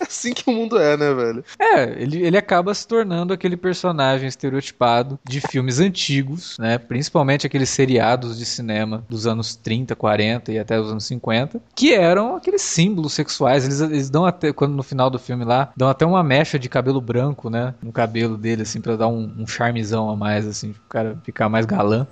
[0.00, 1.44] assim que o mundo é, né, velho?
[1.58, 6.78] É, ele, ele acaba se tornando aquele personagem estereotipado de filmes antigos, né?
[6.78, 11.94] Principalmente aqueles seriados de cinema dos anos 30, 40 e até os anos 50, que
[11.94, 13.64] eram aqueles símbolos sexuais.
[13.64, 16.68] Eles, eles dão até, quando no final do filme lá, dão até uma mecha de
[16.68, 17.74] cabelo branco, né?
[17.82, 21.48] No cabelo dele, assim, pra dar um, um charmezão a mais, assim, o cara ficar
[21.48, 22.06] mais galã.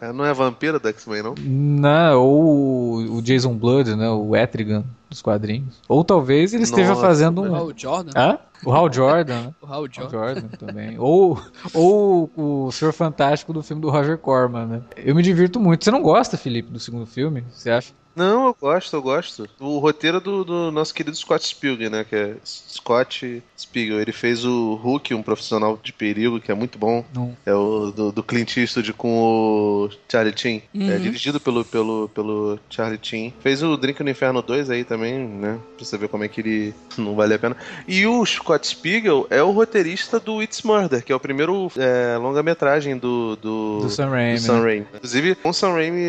[0.00, 1.34] É, não é vampiro da X-Men, não?
[1.38, 4.08] Não, ou o Jason Blood, né?
[4.08, 4.82] O Etrigan
[5.12, 5.80] dos quadrinhos.
[5.88, 7.50] Ou talvez ele esteja Nossa, fazendo um.
[7.50, 8.12] O Hal Jordan?
[8.16, 8.38] Hã?
[8.64, 9.54] O Hal Jordan, né?
[9.60, 10.10] o Hal Jordan.
[10.10, 10.98] Jordan também.
[10.98, 11.40] Ou,
[11.72, 14.82] ou o Senhor Fantástico do filme do Roger Corman, né?
[14.96, 15.84] Eu me divirto muito.
[15.84, 17.44] Você não gosta, Felipe, do segundo filme?
[17.50, 17.92] Você acha?
[18.14, 19.48] Não, eu gosto, eu gosto.
[19.58, 22.04] O roteiro do, do nosso querido Scott Spielberg, né?
[22.04, 24.00] Que é Scott Spiegel.
[24.00, 27.04] Ele fez o Hulk, um profissional de perigo, que é muito bom.
[27.14, 27.36] Não.
[27.46, 30.62] É o do, do Clint Eastwood com o Charlie Chin.
[30.74, 30.90] É uhum.
[30.90, 33.32] É dirigido pelo, pelo, pelo Charlie Chin.
[33.40, 35.58] Fez o Drink no Inferno 2 aí também, né?
[35.76, 37.56] Pra você ver como é que ele não vale a pena.
[37.86, 42.16] E o Scott Spiegel é o roteirista do It's Murder, que é o primeiro é,
[42.18, 44.34] longa-metragem do, do, do Sam Raimi.
[44.34, 44.60] Do Sam né?
[44.62, 44.86] Raimi.
[44.94, 46.02] Inclusive, com o Sam Raimi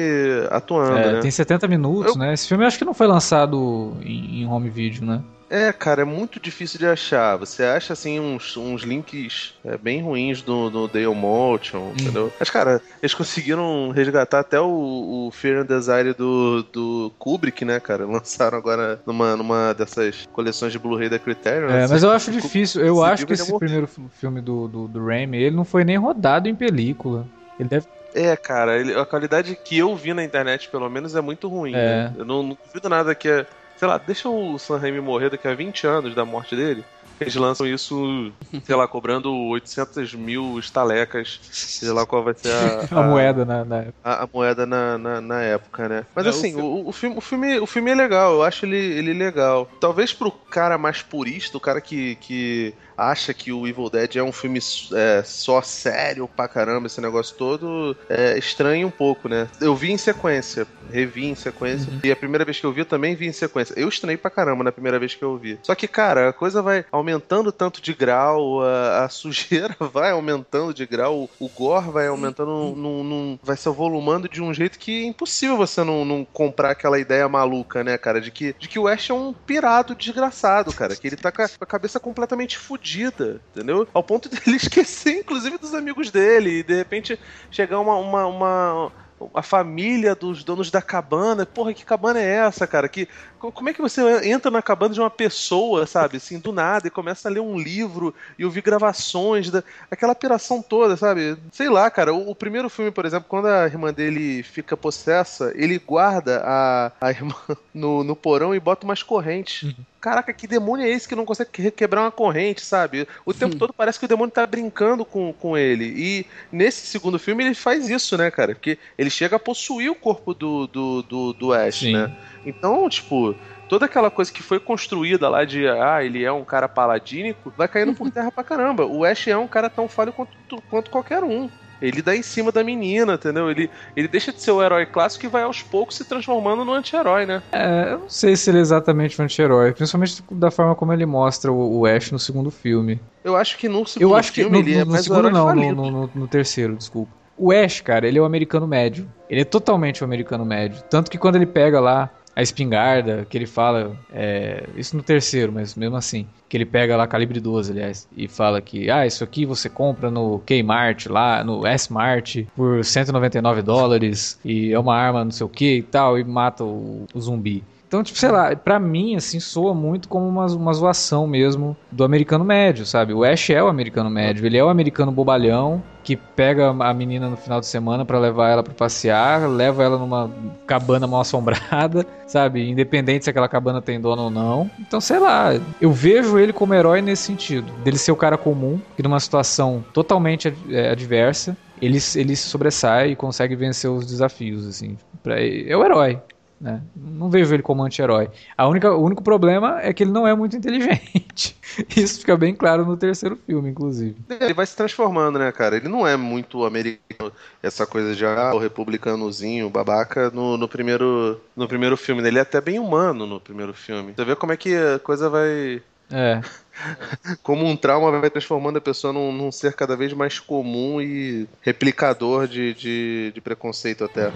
[0.49, 1.19] atuando, é, né?
[1.21, 2.19] Tem 70 minutos eu...
[2.19, 2.33] né?
[2.33, 5.21] Esse filme acho que não foi lançado em, em home video, né?
[5.53, 7.37] É, cara, é muito difícil de achar.
[7.37, 11.93] Você acha, assim, uns, uns links é, bem ruins do, do Dale Motion, hum.
[11.93, 12.33] entendeu?
[12.39, 17.79] Mas, cara, eles conseguiram resgatar até o, o Fear and Desire do, do Kubrick, né,
[17.79, 18.03] cara?
[18.09, 21.69] Lançaram agora numa, numa dessas coleções de Blu-ray da Criterion.
[21.69, 22.83] É, mas eu acho difícil.
[22.83, 26.49] Eu acho que esse primeiro filme do, do, do Raimi, ele não foi nem rodado
[26.49, 27.27] em película.
[27.59, 27.85] Ele deve
[28.15, 31.73] é, cara, ele, a qualidade que eu vi na internet, pelo menos, é muito ruim.
[31.73, 31.75] É.
[31.75, 32.13] Né?
[32.17, 33.45] Eu não, não duvido nada que é.
[33.83, 36.85] Sei lá, deixa o Sam Raimi morrer daqui a 20 anos da morte dele.
[37.19, 38.31] Eles lançam isso,
[38.63, 43.43] sei lá, cobrando 800 mil estalecas, sei lá qual vai ser a, a, a moeda
[43.43, 43.95] na, na época.
[44.01, 46.05] A, a moeda na, na, na, época, né?
[46.15, 48.77] Mas é, assim, o, o, filme, o, filme, o filme é legal, eu acho ele,
[48.77, 49.69] ele legal.
[49.81, 54.23] Talvez pro cara mais purista, o cara que, que acha que o Evil Dead é
[54.23, 54.59] um filme
[54.93, 59.47] é, só sério pra caramba, esse negócio todo, é estranho um pouco, né?
[59.59, 61.99] Eu vi em sequência, revi em sequência, uhum.
[62.03, 63.73] e a primeira vez que eu vi eu também vi em sequência.
[63.77, 65.59] Eu estranhei pra caramba na primeira vez que eu vi.
[65.63, 70.73] Só que, cara, a coisa vai aumentando tanto de grau, a, a sujeira vai aumentando
[70.73, 72.75] de grau, o gore vai aumentando, uhum.
[72.75, 76.71] num, num, vai se volumando de um jeito que é impossível você não, não, comprar
[76.71, 78.21] aquela ideia maluca, né, cara?
[78.21, 80.95] De que, de que o Ash é um pirado desgraçado, cara.
[80.95, 83.87] Que ele tá com a, com a cabeça completamente fudida fodida, entendeu?
[83.93, 87.17] Ao ponto de ele esquecer, inclusive, dos amigos dele e de repente
[87.49, 88.91] chegar uma, uma, uma
[89.33, 91.45] a família dos donos da cabana.
[91.45, 92.89] Porra, que cabana é essa, cara?
[92.89, 93.07] Que,
[93.51, 96.17] como é que você entra na cabana de uma pessoa, sabe?
[96.17, 100.61] Assim, do nada, e começa a ler um livro e ouvir gravações, da, aquela piração
[100.61, 101.37] toda, sabe?
[101.51, 102.13] Sei lá, cara.
[102.13, 106.91] O, o, primeiro filme, por exemplo, quando a irmã dele fica possessa, ele guarda a,
[107.01, 107.35] a irmã
[107.73, 109.63] no, no porão e bota umas correntes.
[109.63, 109.85] Uhum.
[110.03, 113.07] Caraca, que demônio é esse que não consegue quebrar uma corrente, sabe?
[113.25, 115.85] O tempo todo parece que o demônio tá brincando com, com ele.
[115.85, 118.53] E nesse segundo filme ele faz isso, né, cara?
[118.53, 121.93] Porque ele chega a possuir o corpo do, do, do, do Ash, Sim.
[121.93, 122.13] né?
[122.45, 123.35] Então, tipo,
[123.67, 127.67] toda aquela coisa que foi construída lá de ah, ele é um cara paladínico, vai
[127.67, 128.85] caindo por terra pra caramba.
[128.85, 130.31] O Ash é um cara tão falho quanto,
[130.69, 131.49] quanto qualquer um.
[131.81, 133.51] Ele dá em cima da menina, entendeu?
[133.51, 136.71] Ele, ele deixa de ser o herói clássico e vai aos poucos se transformando no
[136.71, 137.43] anti-herói, né?
[137.51, 141.05] É, eu não sei se ele é exatamente um anti-herói, principalmente da forma como ele
[141.05, 143.01] mostra o, o, Ash no segundo filme.
[143.21, 145.53] Eu acho que no segundo eu acho que filme no, ele é no, segundo, não,
[145.53, 147.11] no, no, no, terceiro, desculpa.
[147.37, 149.05] O Ash, cara, ele é o americano médio.
[149.29, 150.81] Ele é totalmente o americano médio.
[150.89, 155.51] Tanto que quando ele pega lá a espingarda, que ele fala, é, isso no terceiro,
[155.51, 159.23] mas mesmo assim, que ele pega lá calibre 12, aliás, e fala que, ah, isso
[159.23, 165.23] aqui você compra no Kmart lá, no S-Mart por 199 dólares e é uma arma
[165.23, 167.63] não sei o que e tal, e mata o, o zumbi.
[167.93, 172.03] Então, tipo, sei lá, pra mim, assim, soa muito como uma, uma zoação mesmo do
[172.03, 173.13] americano médio, sabe?
[173.13, 177.29] O Ash é o americano médio, ele é o americano bobalhão que pega a menina
[177.29, 180.27] no final de semana para levar ela para passear, leva ela numa
[180.65, 182.67] cabana mal assombrada, sabe?
[182.67, 184.71] Independente se aquela cabana tem dono ou não.
[184.79, 188.81] Então, sei lá, eu vejo ele como herói nesse sentido, dele ser o cara comum,
[188.97, 194.65] que numa situação totalmente é, adversa, ele, ele se sobressai e consegue vencer os desafios,
[194.65, 194.97] assim.
[195.21, 196.19] Pra, é o herói.
[196.63, 196.81] Né?
[196.95, 198.29] Não vejo ele como anti-herói.
[198.57, 201.57] A única, o único problema é que ele não é muito inteligente.
[201.93, 204.15] Isso fica bem claro no terceiro filme, inclusive.
[204.39, 205.75] Ele vai se transformando, né, cara?
[205.75, 211.37] Ele não é muito americano, essa coisa de ah, o republicanozinho, babaca, no, no, primeiro,
[211.53, 212.25] no primeiro filme.
[212.25, 214.13] Ele é até bem humano no primeiro filme.
[214.15, 215.81] Você vê como é que a coisa vai.
[216.09, 216.39] É.
[217.43, 221.47] Como um trauma vai transformando a pessoa num, num ser cada vez mais comum e
[221.61, 224.31] replicador de, de, de preconceito até.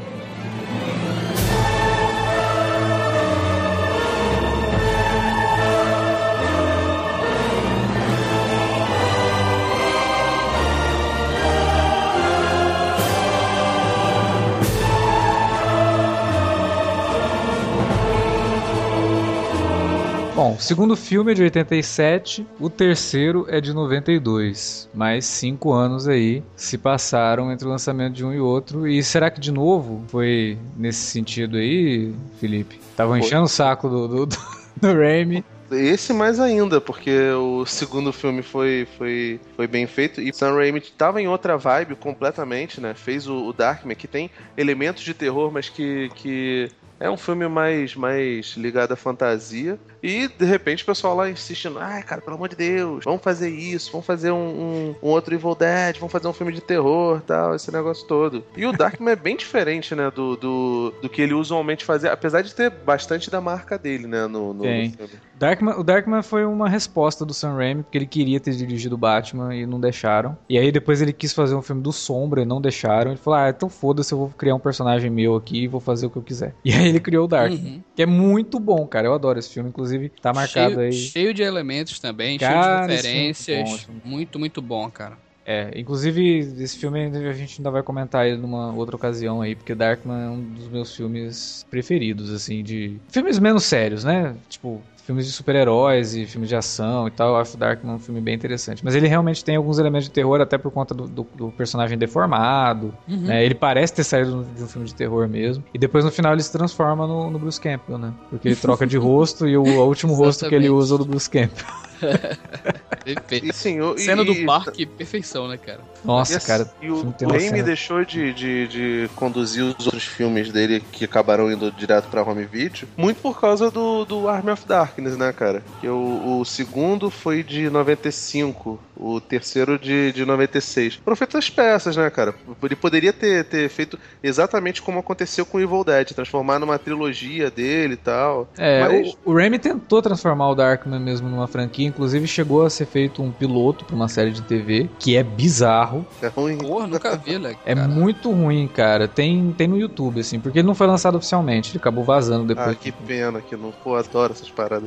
[20.38, 24.88] Bom, o segundo filme é de 87, o terceiro é de 92.
[24.94, 28.88] Mais cinco anos aí se passaram entre o lançamento de um e outro.
[28.88, 32.80] E será que de novo foi nesse sentido aí, Felipe?
[32.96, 34.38] Tava enchendo o saco do, do, do,
[34.80, 35.44] do Raimi.
[35.72, 40.78] Esse mais ainda, porque o segundo filme foi, foi, foi bem feito e Sam Raimi
[40.78, 42.94] estava em outra vibe completamente, né?
[42.94, 46.70] Fez o, o Darkman, que tem elementos de terror, mas que, que
[47.00, 49.80] é um filme mais, mais ligado à fantasia.
[50.02, 53.50] E de repente o pessoal lá insistindo: ai, cara, pelo amor de Deus, vamos fazer
[53.50, 57.22] isso, vamos fazer um, um, um, outro Evil Dead, vamos fazer um filme de terror
[57.22, 58.44] tal, esse negócio todo.
[58.56, 62.42] E o Darkman é bem diferente, né, do, do, do que ele usualmente fazia, apesar
[62.42, 64.92] de ter bastante da marca dele, né, no, no, Tem.
[64.92, 65.14] filme.
[65.38, 68.98] Darkman, o Darkman foi uma resposta do Sam Raimi, porque ele queria ter dirigido o
[68.98, 70.36] Batman e não deixaram.
[70.50, 73.12] E aí depois ele quis fazer um filme do Sombra e não deixaram.
[73.12, 76.08] Ele falou: ah, então foda-se, eu vou criar um personagem meu aqui e vou fazer
[76.08, 76.56] o que eu quiser.
[76.66, 77.84] E aí ele criou o Darkman, uhum.
[77.96, 79.08] que é muito bom, cara.
[79.08, 80.94] Eu adoro esse filme, inclusive tá marcado cheio, aí.
[80.94, 83.88] Cheio de elementos também, cara, cheio de referências.
[83.88, 85.18] Bom, muito, muito bom, cara.
[85.50, 89.74] É, inclusive esse filme a gente ainda vai comentar ele numa outra ocasião aí, porque
[89.74, 93.00] Darkman é um dos meus filmes preferidos, assim, de.
[93.08, 94.36] Filmes menos sérios, né?
[94.50, 97.30] Tipo, filmes de super-heróis e filmes de ação e tal.
[97.30, 98.84] Eu acho Darkman um filme bem interessante.
[98.84, 101.98] Mas ele realmente tem alguns elementos de terror, até por conta do, do, do personagem
[101.98, 102.94] deformado.
[103.08, 103.22] Uhum.
[103.22, 103.46] Né?
[103.46, 105.64] Ele parece ter saído de um filme de terror mesmo.
[105.74, 108.14] E depois no final ele se transforma no, no Bruce Campbell, né?
[108.30, 110.98] Porque ele troca de rosto e o, o último rosto que ele usa é o
[110.98, 111.66] do Bruce Campbell.
[113.04, 113.46] Perfeito.
[113.46, 115.80] E, sim, o, Cena e, do parque, perfeição, né, cara?
[116.04, 116.70] Nossa, e, cara.
[116.82, 121.52] E o, o Raimi deixou de, de, de, conduzir os outros filmes dele que acabaram
[121.52, 124.66] indo direto pra home video, muito por causa do, do Army of
[124.98, 125.64] Darkness, né, cara?
[125.80, 130.96] Que o, o segundo foi de 95, o terceiro de, de 96.
[130.96, 132.34] Foram feitas peças, né, cara?
[132.64, 137.94] Ele poderia ter, ter feito exatamente como aconteceu com Evil Dead, transformar numa trilogia dele
[137.94, 138.50] e tal.
[138.58, 139.18] É, mas...
[139.26, 143.22] o, o Raimi tentou transformar o Darkman mesmo numa franquia inclusive chegou a ser feito
[143.22, 146.06] um piloto para uma série de TV que é bizarro.
[146.22, 146.58] É ruim.
[146.58, 147.56] Porra, nunca vi, né?
[147.66, 149.08] É muito ruim, cara.
[149.08, 152.70] Tem, tem no YouTube, assim, porque ele não foi lançado oficialmente, ele acabou vazando depois.
[152.70, 153.72] Ah, que pena que não.
[153.72, 154.87] Pô, adoro essas paradas.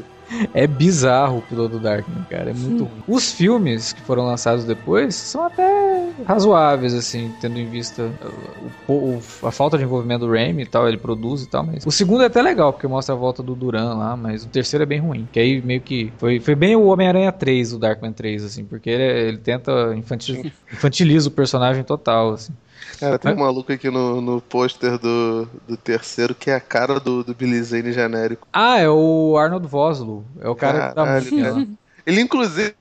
[0.55, 2.51] É bizarro o piloto do Darkman, cara.
[2.51, 3.03] É muito ruim.
[3.07, 8.11] Os filmes que foram lançados depois são até razoáveis, assim, tendo em vista
[8.86, 11.84] o, o, a falta de envolvimento do Raimi e tal, ele produz e tal, mas
[11.84, 14.84] o segundo é até legal, porque mostra a volta do Duran lá, mas o terceiro
[14.84, 18.12] é bem ruim, que aí meio que foi, foi bem o Homem-Aranha 3, o Darkman
[18.12, 22.53] 3, assim, porque ele, ele tenta infantil, infantiliza o personagem total, assim.
[23.01, 27.01] Cara, tem um maluco aqui no, no pôster do, do terceiro que é a cara
[27.01, 28.46] do, do Billy Zane genérico.
[28.53, 30.24] Ah, é o Arnold Vosloo.
[30.38, 31.68] É o cara Caralho, da música.
[32.07, 32.74] Ele, inclusive,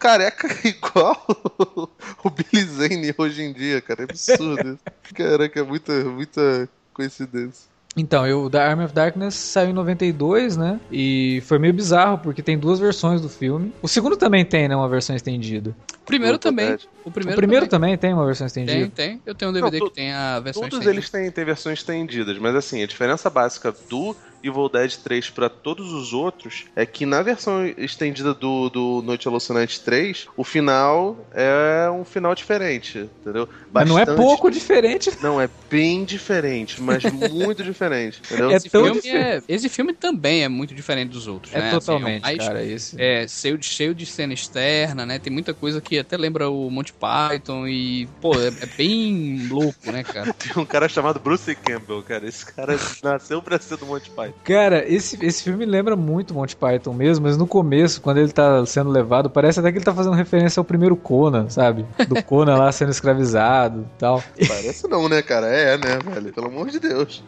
[0.00, 1.22] careca igual
[2.24, 4.02] o Billy Zane hoje em dia, cara.
[4.02, 4.78] É absurdo.
[5.14, 7.68] Caraca, é muita, muita coincidência.
[7.96, 10.78] Então, eu, The Army of Darkness saiu em 92, né?
[10.92, 13.72] E foi meio bizarro, porque tem duas versões do filme.
[13.80, 14.76] O segundo também tem, né?
[14.76, 15.74] Uma versão estendida.
[16.04, 16.76] primeiro também.
[17.04, 17.90] O primeiro, o primeiro também.
[17.92, 18.90] também tem uma versão estendida.
[18.94, 19.22] Tem, tem.
[19.24, 20.94] Eu tenho um DVD Não, to- que tem a versão Todos estendida.
[20.94, 25.48] eles têm, têm versões estendidas, mas assim, a diferença básica do Evil Dead 3 pra
[25.48, 31.16] todos os outros é que na versão estendida do, do Noite Alucinante 3, o final
[31.32, 33.48] é um final diferente, entendeu?
[33.72, 35.10] Mas não é Bastante- pouco diferente.
[35.22, 38.50] Não, é bem diferente, mas muito diferente, entendeu?
[38.50, 39.44] É Esse, tão filme diferente.
[39.48, 41.70] é, esse filme também é muito diferente dos outros, É né?
[41.70, 42.96] totalmente, Assim, é, mais- cara, esse.
[43.00, 45.18] é cheio de, cheio de cena externa, né?
[45.18, 49.90] Tem muita coisa que até lembra o Monty Python e, pô, é, é bem louco,
[49.90, 50.32] né, cara?
[50.34, 52.26] Tem um cara chamado Bruce Campbell, cara.
[52.26, 54.25] Esse cara nasceu pra ser do Monty Python.
[54.44, 58.64] Cara, esse, esse filme lembra muito Monty Python mesmo, mas no começo, quando ele tá
[58.66, 61.84] sendo levado, parece até que ele tá fazendo referência ao primeiro Conan, sabe?
[62.08, 64.22] Do Conan lá sendo escravizado e tal.
[64.46, 65.46] Parece não, né, cara?
[65.46, 66.32] É, né, velho?
[66.32, 67.22] Pelo amor de Deus.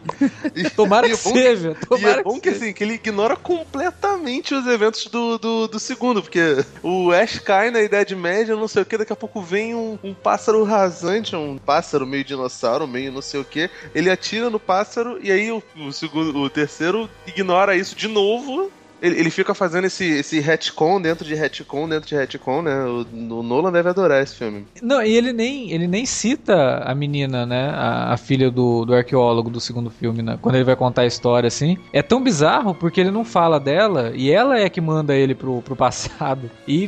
[0.55, 2.63] E- Tomara e que é seja, E tomara é bom que, seja.
[2.63, 7.69] assim, que ele ignora completamente os eventos do, do, do segundo, porque o Ash cai
[7.71, 11.35] na Idade Média, não sei o que, daqui a pouco vem um, um pássaro rasante,
[11.35, 15.51] um pássaro meio dinossauro, meio não sei o que, ele atira no pássaro e aí
[15.51, 16.88] o, o segundo, o terceiro
[17.27, 18.71] ignora isso de novo.
[19.01, 22.83] Ele, ele fica fazendo esse, esse retcon dentro de retcon dentro de retcon, né?
[22.85, 24.65] O, o Nolan deve adorar esse filme.
[24.81, 27.69] Não, e ele nem, ele nem cita a menina, né?
[27.69, 30.37] A, a filha do, do arqueólogo do segundo filme, né?
[30.41, 31.77] Quando ele vai contar a história, assim.
[31.93, 35.61] É tão bizarro porque ele não fala dela e ela é que manda ele pro,
[35.61, 36.49] pro passado.
[36.67, 36.87] E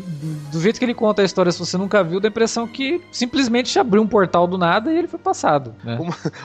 [0.51, 3.01] do jeito que ele conta a história, se você nunca viu, dá a impressão que
[3.11, 5.97] simplesmente abriu um portal do nada e ele foi passado, né?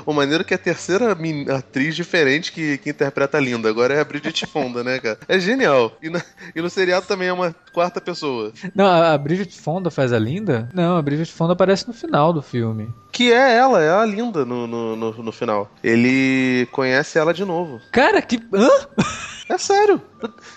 [0.05, 1.17] O maneiro que é a terceira
[1.55, 3.69] atriz diferente que, que interpreta a Linda.
[3.69, 5.19] Agora é a Bridget Fonda, né, cara?
[5.29, 5.56] É genial.
[6.03, 6.23] E, na-
[6.55, 8.53] e no seriado também é uma quarta pessoa.
[8.75, 10.69] Não, a, Bridget Fonda faz a Linda?
[10.75, 12.93] Não, a Bridget Fonda aparece no final do filme.
[13.13, 15.71] Que é ela, é a Linda no, no, no, no final.
[15.83, 17.81] Ele conhece ela de novo.
[17.93, 18.37] Cara, que.
[18.53, 18.69] Hã?
[19.49, 20.03] É sério.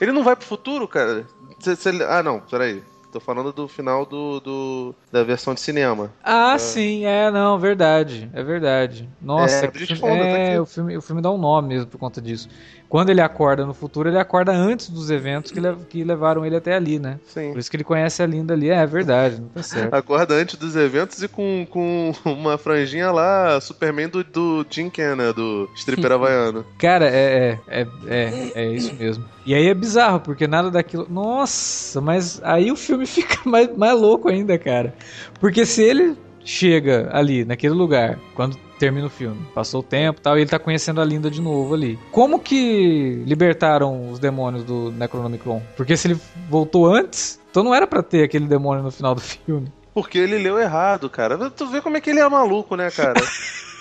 [0.01, 1.25] Ele não vai pro futuro, cara.
[1.59, 2.81] Cê- cê- ah, não, peraí.
[3.11, 6.13] Tô falando do final do, do- da versão de cinema.
[6.23, 8.29] Ah, sim, é, não, verdade.
[8.33, 9.09] É verdade.
[9.19, 11.69] Nossa, É, que Bridget filme- Fonda, tá é, o, filme, o filme dá um nome
[11.69, 12.47] mesmo por conta disso.
[12.89, 16.55] Quando ele acorda no futuro, ele acorda antes dos eventos que, le- que levaram ele
[16.55, 17.19] até ali, né?
[17.27, 17.51] Sim.
[17.51, 18.69] Por isso que ele conhece a Linda ali.
[18.69, 19.93] É, é verdade, não tá certo.
[19.93, 25.31] Acorda antes dos eventos e com, com uma franjinha lá, Superman do, do Jim Cannon,
[25.33, 26.65] do stripper havaiano.
[26.79, 29.23] Cara, é, é, é, é, é isso mesmo.
[29.45, 31.05] E aí é bizarro, porque nada daquilo.
[31.09, 34.95] Nossa, mas aí o filme fica mais, mais louco ainda, cara.
[35.39, 40.23] Porque se ele chega ali, naquele lugar, quando termina o filme, passou o tempo e
[40.23, 41.99] tal, e ele tá conhecendo a Linda de novo ali.
[42.11, 45.61] Como que libertaram os demônios do Necronomicon?
[45.77, 46.19] Porque se ele
[46.49, 49.71] voltou antes, então não era pra ter aquele demônio no final do filme.
[49.93, 51.49] Porque ele leu errado, cara.
[51.49, 53.19] Tu vê como é que ele é maluco, né, cara?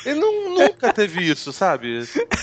[0.07, 1.89] Ele não, nunca teve isso, sabe?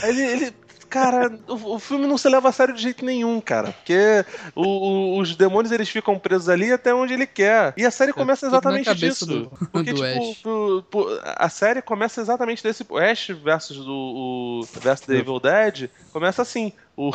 [0.03, 0.21] Ele.
[0.21, 0.53] ele-
[0.89, 3.71] cara, o, o filme não se leva a sério de jeito nenhum, cara.
[3.73, 4.25] Porque
[4.55, 7.73] o- o- os demônios eles ficam presos ali até onde ele quer.
[7.77, 9.25] E a série começa tudo na exatamente disso.
[9.25, 12.85] do- Porque, do tipo, pro- pro- a série começa exatamente desse.
[12.89, 13.91] O Ash versus do.
[13.91, 16.71] O, versus The Evil Dead começa assim.
[16.97, 17.11] O,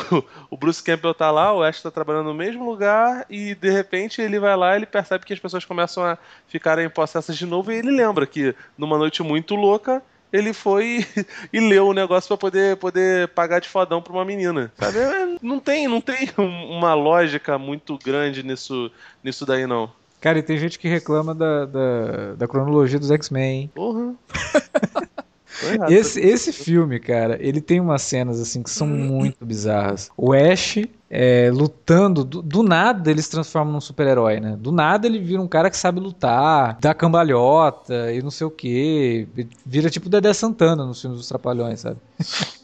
[0.51, 4.21] o Bruce Campbell tá lá, o Ash tá trabalhando no mesmo lugar e de repente
[4.21, 7.77] ele vai lá ele percebe que as pessoas começam a ficarem possessas de novo e
[7.77, 11.05] ele lembra que numa noite muito louca ele foi
[11.51, 14.71] e leu o negócio pra poder, poder pagar de fodão pra uma menina.
[14.79, 14.97] Sabe?
[14.97, 18.91] É, Não tem, não tem um- uma lógica muito grande nisso,
[19.23, 19.91] nisso daí, não.
[20.19, 23.71] Cara, e tem gente que reclama da, da, da cronologia dos X-Men, hein?
[23.73, 24.13] Porra.
[25.63, 25.91] errado.
[25.91, 30.09] Esse, esse filme, cara, ele tem umas cenas assim que são muito bizarras.
[30.15, 30.77] O Ash
[31.09, 34.55] é, lutando, do, do nada ele se transforma num super-herói, né?
[34.57, 38.51] Do nada ele vira um cara que sabe lutar, dá cambalhota e não sei o
[38.51, 39.27] que.
[39.65, 41.97] Vira tipo Dedé Santana nos filmes dos Trapalhões, sabe?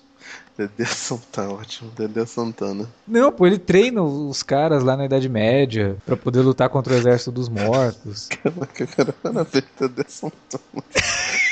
[0.57, 1.91] Dedé Santana, ótimo.
[1.91, 2.89] Dedé Santana.
[3.07, 6.97] Não, pô, ele treina os caras lá na Idade Média pra poder lutar contra o
[6.97, 8.27] exército dos mortos.
[8.41, 10.63] Caraca, cara, parabéns, Dedé Santana.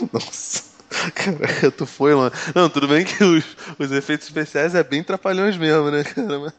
[0.12, 0.68] Nossa.
[1.14, 2.32] Caraca, tu foi lá.
[2.54, 3.44] Não, tudo bem que os,
[3.78, 6.38] os efeitos especiais é bem trapalhões mesmo, né, cara?
[6.38, 6.52] Mas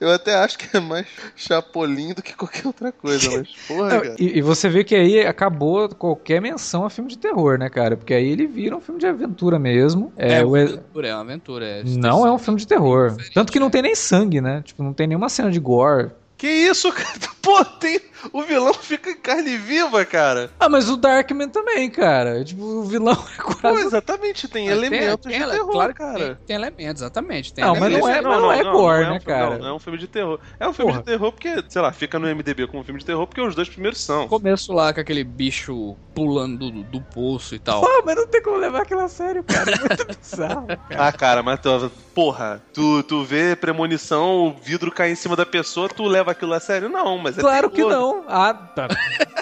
[0.00, 4.00] eu até acho que é mais chapolim do que qualquer outra coisa, mas porra, Não,
[4.00, 4.16] cara.
[4.18, 7.96] e, e você vê que aí acabou qualquer menção a filme de terror, né, cara?
[7.96, 10.12] Porque aí ele vira um filme de aventura mesmo.
[10.16, 11.64] É, É, uma aventura, é uma aventura.
[11.66, 13.16] é- Não é um filme de terror.
[13.32, 14.60] Tanto que não tem nem sangue, né?
[14.64, 16.10] Tipo, não tem nenhuma cena de gore.
[16.36, 17.18] Que isso, cara?
[17.40, 18.00] Pô, tem.
[18.32, 20.50] O vilão fica em carne viva, cara.
[20.58, 22.44] Ah, mas o Darkman também, cara.
[22.44, 23.86] Tipo, o vilão é Pô, quase.
[23.86, 26.18] exatamente, tem Mas elementos tem- de tem- terror, claro que cara.
[26.18, 27.52] Tem, tem elementos, exatamente.
[27.54, 28.08] Tem Não, mas elementos.
[28.08, 29.50] não é- mas não é gore, um né, cara?
[29.50, 30.38] Não, não é um filme de terror.
[30.58, 31.02] É um filme Porra.
[31.02, 33.54] de terror porque, sei lá, fica no MDB como um filme de terror porque os
[33.54, 34.28] dois primeiros são.
[34.28, 37.80] Começo lá com aquele bicho pulando do, do poço e tal.
[37.80, 39.70] Pô, mas não tem como levar aquilo a sério, cara.
[39.72, 40.80] É muito bizarro, cara.
[40.90, 45.46] Ah, cara, mas tu, porra, tu, tu vê premonição, o vidro cair em cima da
[45.46, 46.88] pessoa, tu leva aquilo a sério?
[46.88, 47.90] Não, mas é Claro que terror.
[47.90, 48.24] não, Premonição.
[48.28, 48.88] Ah, tá.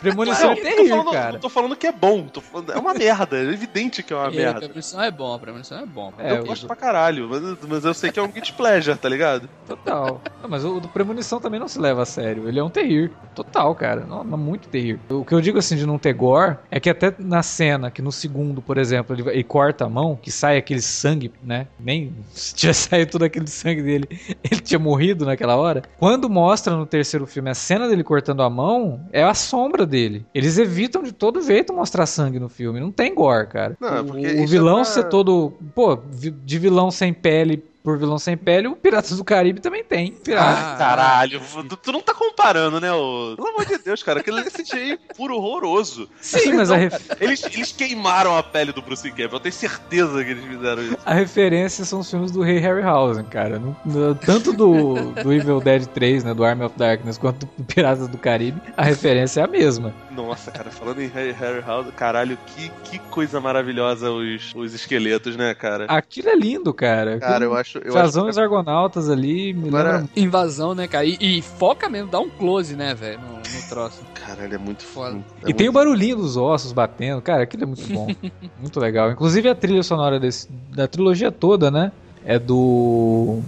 [0.00, 1.38] Premonição Não, é terrível, falando, cara.
[1.38, 2.22] Tô falando que é bom.
[2.28, 3.36] tô falando- é uma merda.
[3.36, 4.60] É evidente que é uma E a merda.
[4.60, 6.12] premonição é bom, a premonição é bom.
[6.18, 9.08] É, eu gosto pra caralho, mas, mas eu sei que é um guilty pleasure, tá
[9.08, 9.48] ligado?
[9.66, 10.20] Total.
[10.42, 12.48] Não, mas o do Premonição também não se leva a sério.
[12.48, 13.10] Ele é um terrir.
[13.34, 14.04] Total, cara.
[14.06, 14.98] Não, não, muito terrir.
[15.08, 18.00] O que eu digo assim de não ter gore é que até na cena, que
[18.02, 21.66] no segundo, por exemplo, ele, ele corta a mão, que sai aquele sangue, né?
[21.78, 24.08] Nem se tivesse saído todo aquele sangue dele,
[24.50, 25.82] ele tinha morrido naquela hora.
[25.98, 28.57] Quando mostra no terceiro filme a cena dele cortando a mão,
[29.12, 30.24] é a sombra dele.
[30.34, 32.80] Eles evitam de todo jeito mostrar sangue no filme.
[32.80, 33.76] Não tem gore, cara.
[33.80, 35.52] Não, O- porque o, isso é vilão pra- ser todo.
[35.74, 35.96] Pô,
[36.44, 40.12] de vilão sem pele por vilão sem pele, o Piratas do Caribe também tem.
[40.12, 40.74] Pirata.
[40.74, 42.92] Ah, Caralho, tu, tu não tá comparando, né?
[42.92, 43.32] O...
[43.34, 46.06] Pelo amor de Deus, cara, aquele CGI puro horroroso.
[46.20, 50.22] Sim, mas a, ref- Eles, eles queimaram a pele do Bruce Campbell, eu tenho certeza
[50.22, 50.98] que eles fizeram isso.
[51.06, 53.58] a referência são os filmes do Rei Harryhausen, cara.
[53.58, 57.64] No- no- tanto do, do Evil Dead 3, né, do Army of Darkness, quanto do
[57.64, 59.94] Piratas do Caribe, a referência é a mesma.
[60.10, 65.36] Nossa, cara, falando em Harry, Harry House, caralho, que, que coisa maravilhosa os, os esqueletos,
[65.36, 65.86] né, cara?
[65.88, 67.18] Aquilo é lindo, cara.
[67.18, 67.77] Cara, eu acho.
[67.84, 70.08] Eu Fazão e acho os Argonautas ali, Agora- lembra...
[70.16, 71.04] Invasão, né, cara?
[71.04, 74.00] E, e foca mesmo, dá um close, né, velho, no, no troço.
[74.14, 75.12] Caralho, é muito Foda.
[75.12, 75.50] foda.
[75.50, 78.08] E tem o barulhinho dos ossos batendo, cara, aquilo é muito bom.
[78.60, 79.10] muito legal.
[79.12, 81.92] Inclusive a trilha sonora desse, da trilogia toda, né?
[82.24, 83.40] É do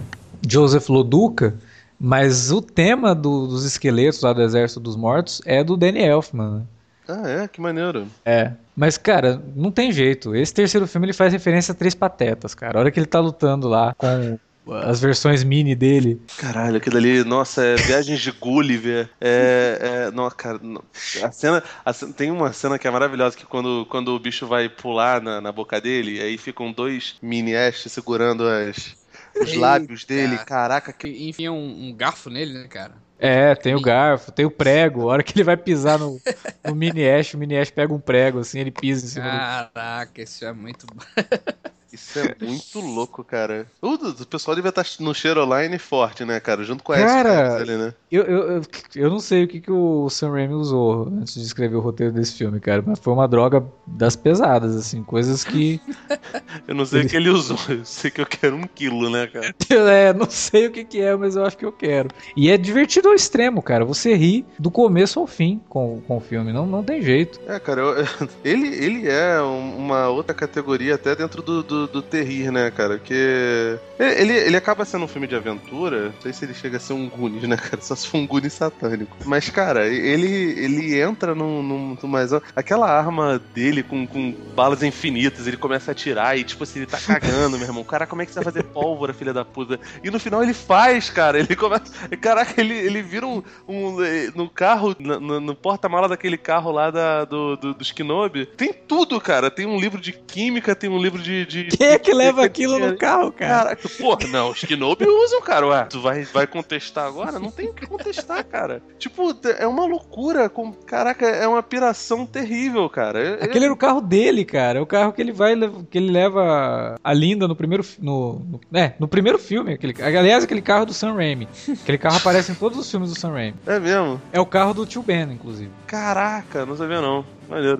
[0.47, 1.55] Joseph Loduca,
[1.99, 6.49] mas o tema do- dos esqueletos lá do Exército dos Mortos é do Danny Elfman,
[6.51, 6.61] né?
[7.07, 7.47] Ah, é?
[7.47, 8.07] Que maneiro.
[8.23, 8.51] É.
[8.75, 10.35] Mas, cara, não tem jeito.
[10.35, 12.77] Esse terceiro filme ele faz referência a Três Patetas, cara.
[12.77, 14.37] A hora que ele tá lutando lá com
[14.83, 16.21] as versões mini dele.
[16.37, 19.09] Caralho, aquilo ali, nossa, é Viagens de Gulliver.
[19.19, 20.07] É.
[20.07, 20.83] é não, cara, não.
[21.23, 24.47] A cena, a cena- Tem uma cena que é maravilhosa que quando, quando o bicho
[24.47, 28.95] vai pular na, na boca dele, aí ficam dois mini Ash segurando as,
[29.39, 29.59] os Eita.
[29.59, 30.37] lábios dele.
[30.37, 31.07] Caraca, que.
[31.07, 32.93] E, enfim, um, um garfo nele, né, cara?
[33.23, 35.03] É, tem o garfo, tem o prego.
[35.03, 36.19] A hora que ele vai pisar no,
[36.65, 39.37] no mini Ash, o mini Ash pega um prego, assim, ele pisa em cima do
[39.37, 40.87] Caraca, isso é muito.
[41.91, 43.65] Isso é muito louco, cara.
[43.81, 46.63] O, o pessoal devia estar no Cheroline forte, né, cara?
[46.63, 47.93] Junto com a Cara, ali, né?
[48.11, 48.61] Eu, eu,
[48.95, 52.13] eu, não sei o que, que o Sam Raimi usou antes de escrever o roteiro
[52.13, 55.79] desse filme, cara, mas foi uma droga das pesadas, assim, coisas que.
[56.67, 57.57] Eu não sei o que ele usou.
[57.69, 59.53] Eu sei que eu quero um quilo, né, cara?
[59.89, 62.09] é, não sei o que, que é, mas eu acho que eu quero.
[62.35, 63.85] E é divertido ao extremo, cara.
[63.85, 67.39] Você ri do começo ao fim com, com o filme, não, não tem jeito.
[67.47, 67.95] É, cara, eu-
[68.43, 72.97] ele, ele é um- uma outra categoria até dentro do, do, do terrir, né, cara?
[72.97, 76.05] Porque ele, ele acaba sendo um filme de aventura.
[76.05, 77.81] Não sei se ele chega a ser um Goonies, né, cara?
[77.81, 79.15] Só se for um Goonies satânico.
[79.25, 82.31] Mas, cara, ele, ele entra num, num mais.
[82.55, 86.85] Aquela arma dele com, com balas infinitas, ele começa a atirar e, tipo assim, ele
[86.85, 87.83] tá cagando, meu irmão.
[87.83, 89.79] Cara, como é que você vai fazer pólvora, filha da puta?
[90.03, 91.39] E no final ele faz, cara.
[91.39, 92.07] Ele começa.
[92.17, 93.41] Caraca, ele, ele vira um.
[93.67, 93.97] um
[94.35, 98.45] no carro, no, no- no porta-mala daquele carro lá da, do, do, Kenobi.
[98.45, 99.49] Tem tudo, cara.
[99.51, 101.45] Tem um livro de química, tem um livro de.
[101.45, 103.75] de Quem é que leva aquilo no carro, cara?
[103.75, 105.67] Caraca, porra, não, os Kenobi usam, cara.
[105.67, 107.39] Ué, tu vai, vai contestar agora?
[107.39, 108.81] Não tem o que contestar, cara.
[108.99, 110.49] Tipo, é uma loucura.
[110.49, 113.19] Com, caraca, é uma piração terrível, cara.
[113.19, 114.79] É- Aquele era o carro dele, cara.
[114.79, 115.55] É o carro que ele vai
[115.89, 118.39] que ele leva a Linda no primeiro no,
[118.71, 121.47] no é, no primeiro filme, aquele, aliás, aquele carro do Sam Raimi.
[121.83, 123.55] Aquele carro aparece em todos os filmes do Sam Raimi.
[123.65, 124.21] é mesmo.
[124.31, 125.69] É o carro do Tio Ben, inclusive.
[125.87, 127.25] Caraca, não sabia não.
[127.51, 127.79] Maneiro.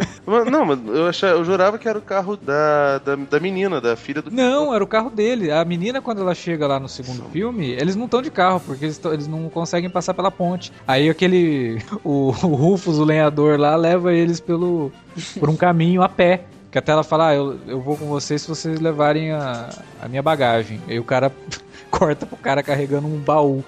[0.51, 3.95] Não, mas eu, achava, eu jurava que era o carro da, da, da menina, da
[3.95, 4.30] filha do.
[4.30, 5.49] Não, era o carro dele.
[5.49, 8.84] A menina, quando ela chega lá no segundo filme, eles não estão de carro, porque
[8.84, 10.74] eles, eles não conseguem passar pela ponte.
[10.86, 11.82] Aí aquele.
[12.03, 14.91] O, o Rufus, o lenhador lá, leva eles pelo
[15.39, 16.45] por um caminho a pé.
[16.72, 19.69] Que até ela fala, ah, eu, eu vou com vocês se vocês levarem a,
[20.01, 20.82] a minha bagagem.
[20.88, 21.32] Aí o cara
[21.91, 23.63] corta pro cara carregando um baú.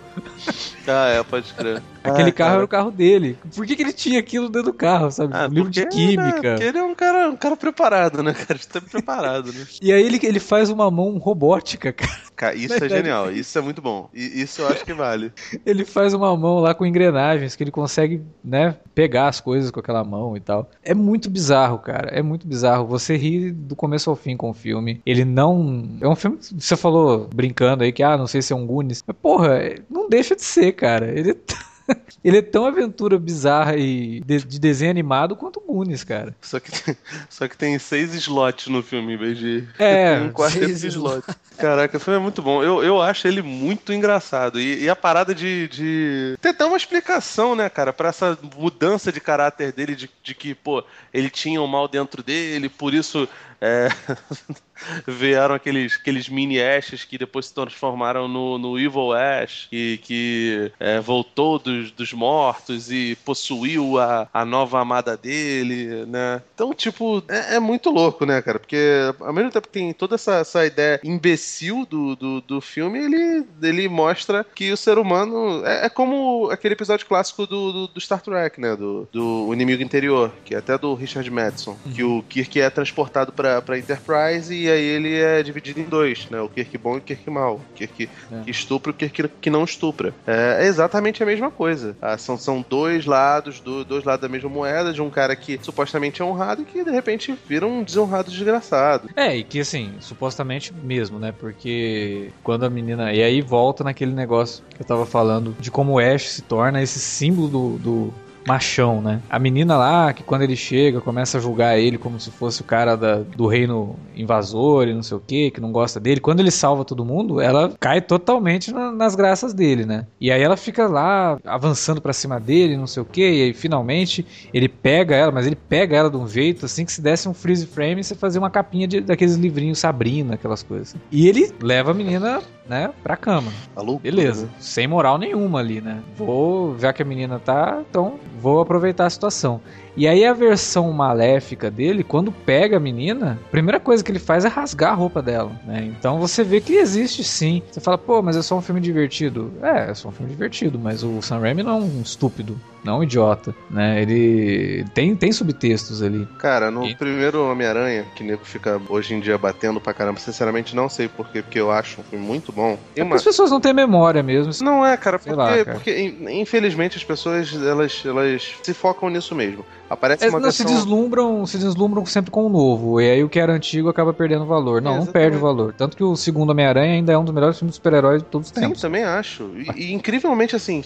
[0.87, 1.81] Ah, é, pode crer.
[2.11, 2.53] Aquele Ah, carro cara.
[2.55, 3.37] era o carro dele.
[3.55, 5.33] Por que, que ele tinha aquilo dentro do carro, sabe?
[5.35, 6.23] Ah, livro de porque, química.
[6.23, 8.59] né, porque ele é um cara, um cara preparado, né, cara?
[8.59, 9.65] Está preparado, né?
[9.81, 12.11] E aí ele, ele faz uma mão robótica, cara.
[12.35, 14.09] Cara, isso é genial, isso é muito bom.
[14.13, 15.31] E isso eu acho que vale.
[15.65, 19.79] Ele faz uma mão lá com engrenagens que ele consegue, né, pegar as coisas com
[19.79, 20.69] aquela mão e tal.
[20.83, 22.09] É muito bizarro, cara.
[22.09, 22.85] É muito bizarro.
[22.87, 24.99] Você ri do começo ao fim com o filme.
[25.05, 25.87] Ele não.
[26.01, 28.65] É um filme que você falou brincando aí que, ah, não sei se é um
[28.65, 29.03] Goonies.
[29.05, 31.07] Mas, porra, não deixa de ser, cara.
[31.17, 31.33] Ele é.
[31.35, 31.55] t-
[32.23, 36.35] Ele é tão aventura bizarra e de, de desenho animado quanto o Goonies, cara.
[36.41, 36.97] Só que, tem,
[37.29, 41.35] só que tem seis slots no filme, em vez de É, um quarteto de slots.
[41.57, 42.63] Caraca, o filme é muito bom.
[42.63, 44.59] Eu, eu acho ele muito engraçado.
[44.59, 46.37] E, e a parada de, de.
[46.41, 50.55] Tem até uma explicação, né, cara, pra essa mudança de caráter dele, de, de que,
[50.55, 53.27] pô, ele tinha o mal dentro dele, por isso
[53.63, 53.87] É...
[55.07, 60.71] vieram aqueles, aqueles mini Ashes que depois se transformaram no, no Evil Ash, que, que
[60.79, 66.41] é, voltou dos, dos mortos e possuiu a, a nova amada dele, né?
[66.53, 68.59] Então, tipo, é, é muito louco, né, cara?
[68.59, 68.77] Porque
[69.19, 73.45] ao mesmo tempo que tem toda essa, essa ideia imbecil do, do, do filme, ele,
[73.61, 78.01] ele mostra que o ser humano é, é como aquele episódio clássico do, do, do,
[78.01, 78.75] Star Trek, né?
[78.75, 81.91] Do, do Inimigo Interior, que é até do Richard Madison, uhum.
[81.91, 86.27] que o Kirk é transportado pra, pra Enterprise e aí ele é dividido em dois,
[86.29, 86.39] né?
[86.41, 87.55] O Kirk bom e o Kirk mal.
[87.55, 88.43] O Kirk é.
[88.43, 90.13] que estupra e o Kirk que não estupra.
[90.25, 91.95] É, é, exatamente a mesma coisa.
[92.01, 95.59] Ah, são, são dois lados, do, dois lados da mesma moeda, de um cara que
[95.61, 99.09] supostamente é honrado e que de repente vira um desonrado desgraçado.
[99.15, 101.33] É, e que assim, supostamente mesmo, né?
[101.37, 103.13] Porque quando a menina.
[103.13, 106.81] E aí volta naquele negócio que eu tava falando de como o Ash se torna
[106.81, 108.13] esse símbolo do, do
[108.47, 109.21] machão, né?
[109.29, 112.63] A menina lá, que quando ele chega, começa a julgar ele como se fosse o
[112.63, 116.19] cara da, do reino invasor e não sei o que, que não gosta dele.
[116.19, 120.05] Quando ele salva todo mundo, ela cai totalmente na, nas graças dele, né?
[120.19, 123.53] E aí ela fica lá avançando para cima dele, não sei o que, e aí
[123.53, 127.27] finalmente ele pega ela, mas ele pega ela de um jeito assim que se desse
[127.27, 130.95] um freeze frame e você fazia uma capinha de, daqueles livrinhos Sabrina, aquelas coisas.
[131.11, 133.51] E ele leva a menina, né, pra cama.
[133.75, 133.99] Alô?
[133.99, 134.49] Beleza.
[134.59, 136.01] Sem moral nenhuma ali, né?
[136.15, 139.61] Vou, já que a menina tá, então vou aproveitar a situação.
[139.95, 144.19] E aí a versão maléfica dele, quando pega a menina, a primeira coisa que ele
[144.19, 145.85] faz é rasgar a roupa dela, né?
[145.85, 147.61] Então você vê que existe sim.
[147.69, 149.53] Você fala, pô, mas é só um filme divertido.
[149.61, 152.95] É, é só um filme divertido, mas o Sam Raimi não é um estúpido, não
[152.95, 154.01] é um idiota, né?
[154.01, 156.27] Ele tem, tem subtextos ali.
[156.39, 156.95] Cara, no e...
[156.95, 161.41] primeiro Homem-Aranha, que nego fica hoje em dia batendo pra caramba, sinceramente não sei porquê,
[161.41, 162.77] porque eu acho um filme muito bom.
[162.95, 163.15] É uma...
[163.15, 164.51] As pessoas não têm memória mesmo.
[164.63, 165.73] Não é, cara, porque, lá, cara.
[165.73, 169.63] porque infelizmente as pessoas elas, elas se focam nisso mesmo.
[169.89, 170.67] Aparece é, uma não, versão...
[170.67, 172.99] se deslumbram, se deslumbram sempre com o novo.
[172.99, 174.81] E aí o que era antigo acaba perdendo valor.
[174.81, 175.73] Não, é, não perde valor.
[175.77, 178.47] Tanto que o segundo Homem-Aranha ainda é um dos melhores filmes de super-heróis de todos
[178.47, 178.79] os tempos.
[178.79, 179.51] Sim, também acho.
[179.55, 180.83] E, e incrivelmente assim,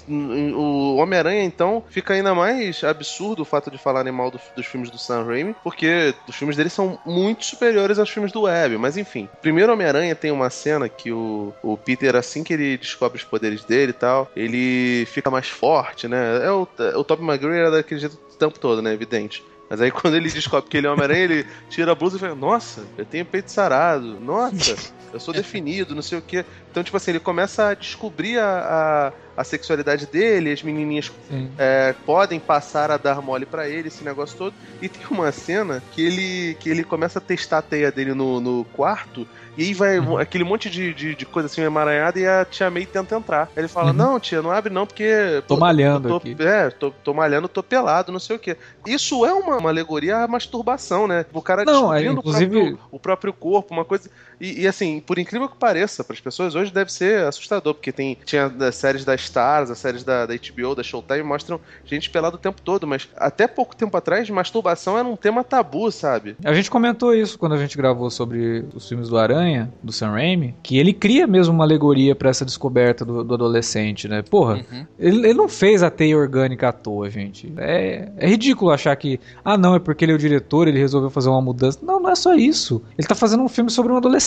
[0.56, 4.90] o Homem-Aranha então fica ainda mais absurdo o fato de falarem mal do, dos filmes
[4.90, 8.78] do Sam Raimi, porque os filmes dele são muito superiores aos filmes do Web.
[8.78, 12.78] Mas enfim, o primeiro Homem-Aranha tem uma cena que o, o Peter, assim que ele
[12.78, 16.46] descobre os poderes dele e tal, ele fica mais forte, né?
[16.46, 18.94] É o, o Tobey Maguire era daquele jeito o tempo todo, né?
[18.94, 19.44] Evidente.
[19.70, 22.36] Mas aí quando ele descobre que ele é Homem-Aranha, ele tira a blusa e fala,
[22.36, 24.76] nossa, eu tenho peito sarado, nossa,
[25.14, 26.46] eu sou definido, não sei o quê.
[26.72, 31.12] Então, tipo assim, ele começa a descobrir a, a, a sexualidade dele, as menininhas
[31.58, 34.56] é, podem passar a dar mole para ele, esse negócio todo.
[34.82, 38.40] E tem uma cena que ele, que ele começa a testar a teia dele no,
[38.40, 39.28] no quarto
[39.58, 40.18] e aí vai uhum.
[40.18, 43.50] aquele monte de, de, de, coisa assim emaranhada e a tia May tenta entrar.
[43.58, 43.98] Ele fala: uhum.
[43.98, 45.44] Não, tia, não abre não, porque.
[45.48, 46.36] Tô malhando tô, aqui.
[46.40, 48.56] É, tô, tô malhando, tô pelado, não sei o quê.
[48.86, 51.26] Isso é uma, uma alegoria à masturbação, né?
[51.34, 52.56] O cara não, é, inclusive...
[52.56, 54.12] o, próprio, o próprio corpo, uma coisa.
[54.40, 57.92] E, e, assim, por incrível que pareça, para as pessoas hoje deve ser assustador, porque
[57.92, 62.10] tem tinha as séries da Stars, as séries da, da HBO, da Showtime, mostram gente
[62.10, 66.36] pelada o tempo todo, mas até pouco tempo atrás, masturbação era um tema tabu, sabe?
[66.44, 70.12] A gente comentou isso quando a gente gravou sobre os filmes do Aranha, do Sam
[70.12, 74.22] Raimi, que ele cria mesmo uma alegoria para essa descoberta do, do, adolescente, né?
[74.22, 74.86] Porra, uhum.
[75.00, 77.52] ele, ele, não fez a teia orgânica à toa, gente.
[77.58, 81.10] É, é ridículo achar que, ah, não, é porque ele é o diretor, ele resolveu
[81.10, 81.80] fazer uma mudança.
[81.82, 82.84] Não, não é só isso.
[82.98, 84.27] Ele tá fazendo um filme sobre um adolescente.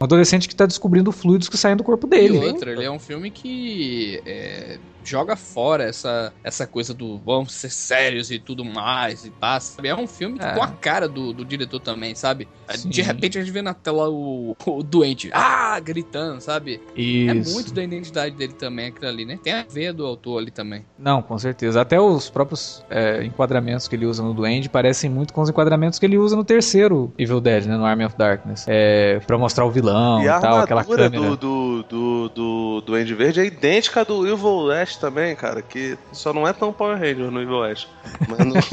[0.00, 2.38] Um adolescente que tá descobrindo fluidos que saem do corpo dele.
[2.38, 7.52] E outra, ele é um filme que é, joga fora essa, essa coisa do vamos
[7.52, 9.80] ser sérios e tudo mais e passa.
[9.86, 10.52] É um filme é.
[10.54, 12.48] com a cara do, do diretor também, sabe?
[12.70, 12.88] Sim.
[12.88, 16.80] De repente a gente vê na tela o, o doente, ah, gritando, sabe?
[16.96, 17.50] É Isso.
[17.50, 19.38] É muito da identidade dele também aquilo ali, né?
[19.42, 20.84] Tem a ver do autor ali também.
[20.98, 21.80] Não, com certeza.
[21.80, 25.98] Até os próprios é, enquadramentos que ele usa no Duende parecem muito com os enquadramentos
[25.98, 27.76] que ele usa no terceiro Evil Dead, né?
[27.76, 28.64] No Army of Darkness.
[28.68, 31.10] É, pra mostrar o vilão e, e tal, aquela câmera.
[31.10, 36.32] Do, do, do, do Duende Verde é idêntica do Evil West também, cara, que só
[36.32, 37.88] não é tão Power Ranger no Evil West.
[38.28, 38.70] Mas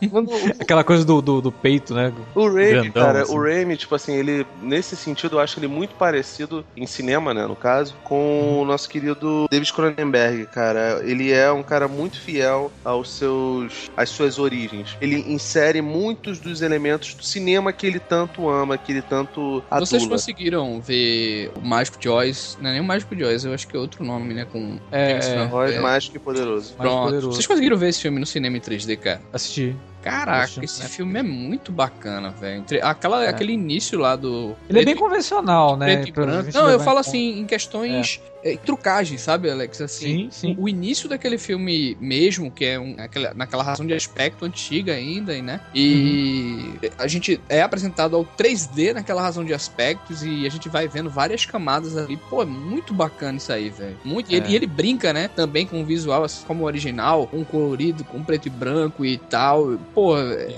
[0.00, 0.26] no...
[0.60, 2.12] Aquela coisa do, do, do, peito, né?
[2.34, 3.34] O Raimi, cara, assim.
[3.34, 7.46] o Raimi, tipo assim, ele, nesse sentido, eu acho ele muito parecido, em cinema, né,
[7.46, 8.60] no caso, com hum.
[8.60, 11.00] o nosso querido David Cronenberg, cara.
[11.04, 14.96] Ele é um cara muito fiel aos seus, às suas origens.
[15.00, 19.86] Ele insere muitos dos elementos do cinema que ele tanto ama, que ele tanto adula.
[19.86, 23.76] Vocês conseguiram ver o Mágico Joyce, não é nem o Mágico Joyce, eu acho que
[23.76, 24.78] é outro nome, né, com...
[24.90, 26.74] É, é, é, Mágico e Poderoso.
[26.74, 27.04] Pronto.
[27.04, 27.32] Poderoso.
[27.32, 29.20] Vocês conseguiram ver esse filme no cinema em 3D, cara?
[29.32, 29.74] Assisti.
[30.04, 30.88] Caraca, esse né?
[30.88, 32.62] filme é muito bacana, velho.
[32.82, 33.28] Aquela, é.
[33.28, 34.54] Aquele início lá do.
[34.68, 36.04] Ele é bem convencional, né?
[36.52, 38.20] Não, eu falo assim, em questões.
[38.22, 39.80] É é, trucagem, sabe, Alex?
[39.80, 40.56] Assim, sim, sim.
[40.58, 44.92] O, o início daquele filme mesmo, que é um, aquela, naquela razão de aspecto antiga
[44.92, 45.60] ainda, né?
[45.74, 46.90] E uhum.
[46.98, 51.08] a gente é apresentado ao 3D naquela razão de aspectos e a gente vai vendo
[51.08, 52.18] várias camadas ali.
[52.28, 53.96] Pô, é muito bacana isso aí, velho.
[54.04, 54.30] Muito.
[54.30, 54.36] E, é.
[54.36, 55.28] ele, e, ele, brinca, né?
[55.28, 59.16] Também com o visual assim, como o original, um colorido, com preto e branco e
[59.16, 59.78] tal.
[59.94, 60.12] Pô,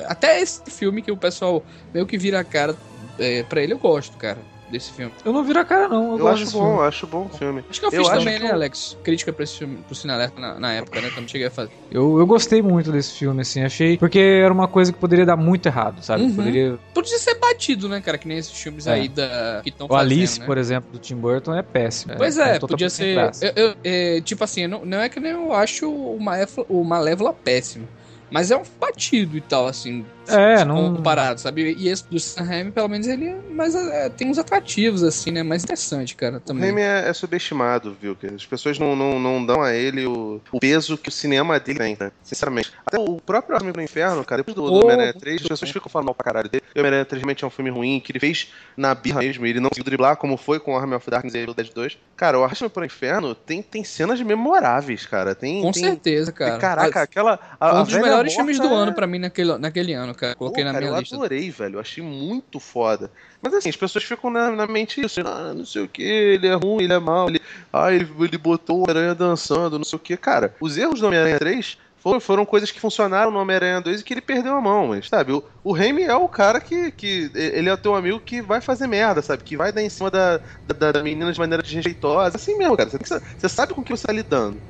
[0.07, 1.65] até esse filme que o pessoal
[1.95, 2.75] meio que vira a cara
[3.17, 5.13] é, pra ele, eu gosto, cara desse filme.
[5.25, 6.13] Eu não viro a cara, não.
[6.13, 6.89] Eu, eu acho bom, filme.
[6.89, 7.65] acho bom o filme.
[7.69, 8.55] Acho que eu fiz eu também, né, eu...
[8.55, 8.97] Alex?
[9.03, 11.11] Crítica pra esse filme, pro Cinealerta na, na época, né?
[11.11, 11.71] Também cheguei a fazer.
[11.91, 13.97] Eu, eu gostei muito desse filme, assim, achei.
[13.97, 16.25] Porque era uma coisa que poderia dar muito errado, sabe?
[16.25, 16.35] Uhum.
[16.35, 16.79] Poderia.
[16.95, 18.19] Podia ser batido, né, cara?
[18.19, 18.93] Que nem esses filmes é.
[18.93, 19.61] aí da.
[19.63, 19.99] que estão fazendo.
[19.99, 20.47] O Alice, né?
[20.47, 22.15] por exemplo, do Tim Burton é péssimo.
[22.17, 23.17] Pois é, é podia ser.
[23.41, 26.85] Eu, eu, é, tipo assim, não, não é que nem eu acho o Malévola, o
[26.85, 27.89] Malévola péssimo.
[28.31, 30.05] Mas é um batido e tal, assim.
[30.29, 30.97] É, não.
[30.97, 31.75] Comparado, sabe?
[31.79, 35.31] E esse do Sam Raimi, pelo menos, ele é mais, é, tem uns atrativos, assim,
[35.31, 35.43] né?
[35.43, 36.41] Mais interessante, cara.
[36.41, 36.65] Também.
[36.65, 38.17] O Raimi é, é, subestimado, viu?
[38.17, 41.61] Que as pessoas não, não, não dão a ele o, o, peso que o cinema
[41.61, 42.11] dele tem, né?
[42.23, 42.73] Sinceramente.
[42.85, 45.71] Até o próprio Homem do Inferno, cara, depois do, do oh, Homem-Aranha 3, as pessoas
[45.71, 46.65] ficam falando mal pra caralho dele.
[46.75, 49.61] O Homem-Aranha 3 realmente é um filme ruim, que ele fez na birra mesmo, ele
[49.61, 51.99] não conseguiu driblar como foi com o Army of Darkness e o Dead 2.
[52.17, 55.35] Cara, o Army pro Inferno tem, tem cenas memoráveis, cara.
[55.35, 56.59] Tem, com tem, certeza, cara.
[56.59, 57.39] Caraca, aquela.
[57.61, 60.35] A, um dos melhores filmes do ano pra mim naquele, naquele ano, cara.
[60.35, 61.15] Coloquei Pô, na minha eu lista.
[61.15, 61.77] Eu adorei, velho.
[61.77, 63.11] Eu achei muito foda.
[63.41, 65.21] Mas assim, as pessoas ficam na, na mente isso.
[65.21, 67.29] Ah, não sei o que, ele é ruim, ele é mau.
[67.29, 67.41] Ele,
[67.73, 70.17] ah, ele, ele botou o Homem-Aranha dançando, não sei o que.
[70.17, 74.05] Cara, os erros do Homem-Aranha 3 foram, foram coisas que funcionaram no Homem-Aranha 2 e
[74.05, 77.31] que ele perdeu a mão, mas, sabe, o, o Raimi é o cara que, que.
[77.35, 79.43] Ele é o teu amigo que vai fazer merda, sabe?
[79.43, 82.37] Que vai dar em cima da, da, da menina de maneira desrespeitosa.
[82.37, 82.89] Assim mesmo, cara.
[82.89, 84.61] Você, você sabe com o que você tá lidando.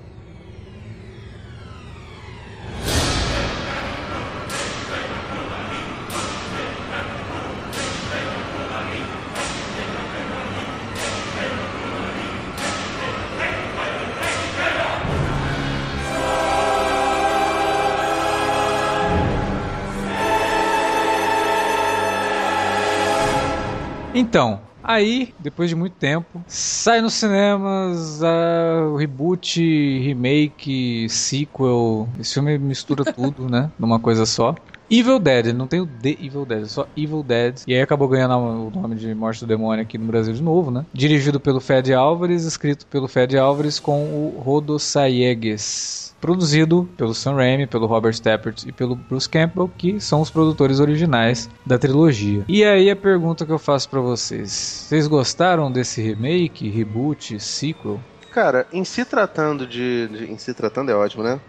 [24.16, 29.60] Então, Aí, depois de muito tempo, sai nos cinemas uh, reboot,
[29.98, 32.08] remake, sequel.
[32.20, 33.68] Esse filme mistura tudo, né?
[33.76, 34.54] Numa coisa só.
[34.88, 37.62] Evil Dead, não tem o The Evil Dead, é só Evil Dead.
[37.66, 40.70] E aí acabou ganhando o nome de Morte do Demônio aqui no Brasil de novo,
[40.70, 40.86] né?
[40.92, 47.36] Dirigido pelo Fed Álvares, escrito pelo Fed Álvares com o Rodo Saiegues produzido pelo Sam
[47.36, 52.44] Raimi, pelo Robert Tappert e pelo Bruce Campbell, que são os produtores originais da trilogia.
[52.48, 58.00] E aí a pergunta que eu faço para vocês: vocês gostaram desse remake, reboot, sequel?
[58.32, 61.40] Cara, em se tratando de, de em se tratando é ótimo, né?